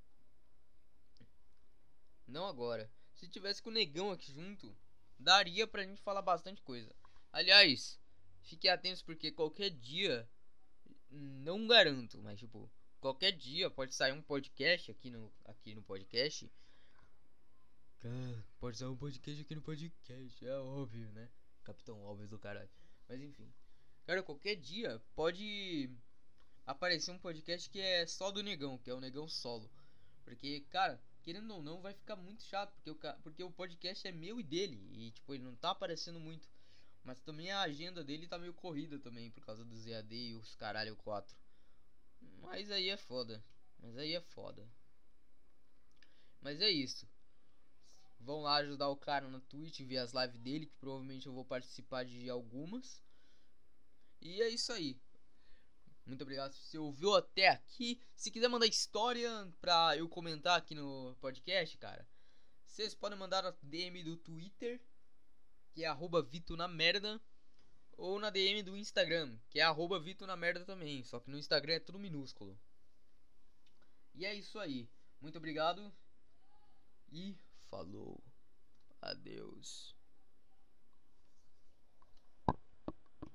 Não 2.26 2.44
agora. 2.44 2.92
Se 3.14 3.26
tivesse 3.26 3.62
com 3.62 3.70
o 3.70 3.72
negão 3.72 4.10
aqui 4.10 4.30
junto, 4.30 4.76
daria 5.18 5.66
pra 5.66 5.82
gente 5.82 6.02
falar 6.02 6.20
bastante 6.20 6.60
coisa. 6.60 6.94
Aliás, 7.32 7.98
fiquem 8.42 8.70
atentos 8.70 9.00
porque 9.00 9.32
qualquer 9.32 9.70
dia, 9.70 10.28
não 11.08 11.66
garanto, 11.66 12.20
mas 12.20 12.38
tipo, 12.38 12.70
qualquer 13.00 13.32
dia 13.32 13.70
pode 13.70 13.94
sair 13.94 14.12
um 14.12 14.20
podcast 14.20 14.90
aqui 14.90 15.08
no, 15.08 15.32
aqui 15.46 15.74
no 15.74 15.82
podcast. 15.82 16.52
Pode 18.60 18.76
sair 18.76 18.88
um 18.88 18.96
podcast 18.96 19.40
aqui 19.40 19.54
no 19.54 19.62
podcast, 19.62 20.46
é 20.46 20.54
óbvio, 20.58 21.10
né? 21.12 21.30
Capitão 21.68 22.02
Óbvio 22.02 22.26
do 22.28 22.38
caralho. 22.38 22.70
Mas 23.06 23.20
enfim. 23.20 23.52
Cara, 24.06 24.22
qualquer 24.22 24.56
dia 24.56 25.02
pode 25.14 25.90
aparecer 26.64 27.10
um 27.10 27.18
podcast 27.18 27.68
que 27.68 27.78
é 27.78 28.06
só 28.06 28.30
do 28.30 28.42
Negão, 28.42 28.78
que 28.78 28.88
é 28.88 28.94
o 28.94 29.00
Negão 29.00 29.28
Solo. 29.28 29.70
Porque, 30.24 30.60
cara, 30.70 30.98
querendo 31.22 31.52
ou 31.52 31.62
não, 31.62 31.82
vai 31.82 31.92
ficar 31.92 32.16
muito 32.16 32.42
chato. 32.42 32.72
Porque 32.72 32.90
o, 32.90 33.14
porque 33.22 33.44
o 33.44 33.50
podcast 33.50 34.08
é 34.08 34.12
meu 34.12 34.40
e 34.40 34.42
dele. 34.42 34.80
E, 34.92 35.10
tipo, 35.10 35.34
ele 35.34 35.44
não 35.44 35.54
tá 35.56 35.72
aparecendo 35.72 36.18
muito. 36.18 36.48
Mas 37.04 37.20
também 37.20 37.50
a 37.50 37.60
agenda 37.60 38.02
dele 38.02 38.26
tá 38.26 38.38
meio 38.38 38.54
corrida 38.54 38.98
também, 38.98 39.30
por 39.30 39.44
causa 39.44 39.62
dos 39.62 39.86
EAD 39.86 40.14
e 40.14 40.34
os 40.36 40.54
caralho 40.54 40.96
4. 40.96 41.36
Mas 42.40 42.70
aí 42.70 42.88
é 42.88 42.96
foda. 42.96 43.44
Mas 43.78 43.96
aí 43.98 44.14
é 44.14 44.20
foda. 44.22 44.66
Mas 46.40 46.62
é 46.62 46.70
isso. 46.70 47.06
Vão 48.20 48.42
lá 48.42 48.56
ajudar 48.56 48.88
o 48.88 48.96
cara 48.96 49.28
na 49.28 49.40
Twitch, 49.40 49.80
ver 49.80 49.98
as 49.98 50.12
lives 50.12 50.40
dele, 50.40 50.66
que 50.66 50.76
provavelmente 50.76 51.26
eu 51.26 51.32
vou 51.32 51.44
participar 51.44 52.04
de 52.04 52.28
algumas. 52.28 53.02
E 54.20 54.42
é 54.42 54.48
isso 54.48 54.72
aí. 54.72 55.00
Muito 56.04 56.22
obrigado 56.22 56.52
se 56.52 56.60
você 56.60 56.78
ouviu 56.78 57.14
até 57.14 57.48
aqui. 57.48 58.00
Se 58.16 58.30
quiser 58.30 58.48
mandar 58.48 58.66
história 58.66 59.30
pra 59.60 59.96
eu 59.96 60.08
comentar 60.08 60.58
aqui 60.58 60.74
no 60.74 61.14
podcast, 61.20 61.76
cara, 61.76 62.08
vocês 62.66 62.94
podem 62.94 63.18
mandar 63.18 63.42
na 63.42 63.54
DM 63.62 64.02
do 64.02 64.16
Twitter, 64.16 64.80
que 65.72 65.84
é 65.84 65.86
arroba 65.86 66.22
Vito 66.22 66.56
na 66.56 66.66
merda, 66.66 67.20
ou 67.92 68.18
na 68.18 68.30
DM 68.30 68.62
do 68.62 68.76
Instagram, 68.76 69.36
que 69.50 69.60
é 69.60 69.62
arroba 69.62 70.00
Vito 70.00 70.26
na 70.26 70.36
merda 70.36 70.64
também, 70.64 71.02
só 71.04 71.20
que 71.20 71.30
no 71.30 71.38
Instagram 71.38 71.74
é 71.74 71.80
tudo 71.80 71.98
minúsculo. 71.98 72.58
E 74.14 74.24
é 74.24 74.34
isso 74.34 74.58
aí. 74.58 74.88
Muito 75.20 75.36
obrigado 75.36 75.92
e 77.10 77.36
falou. 77.70 78.22
Adeus. 79.00 79.97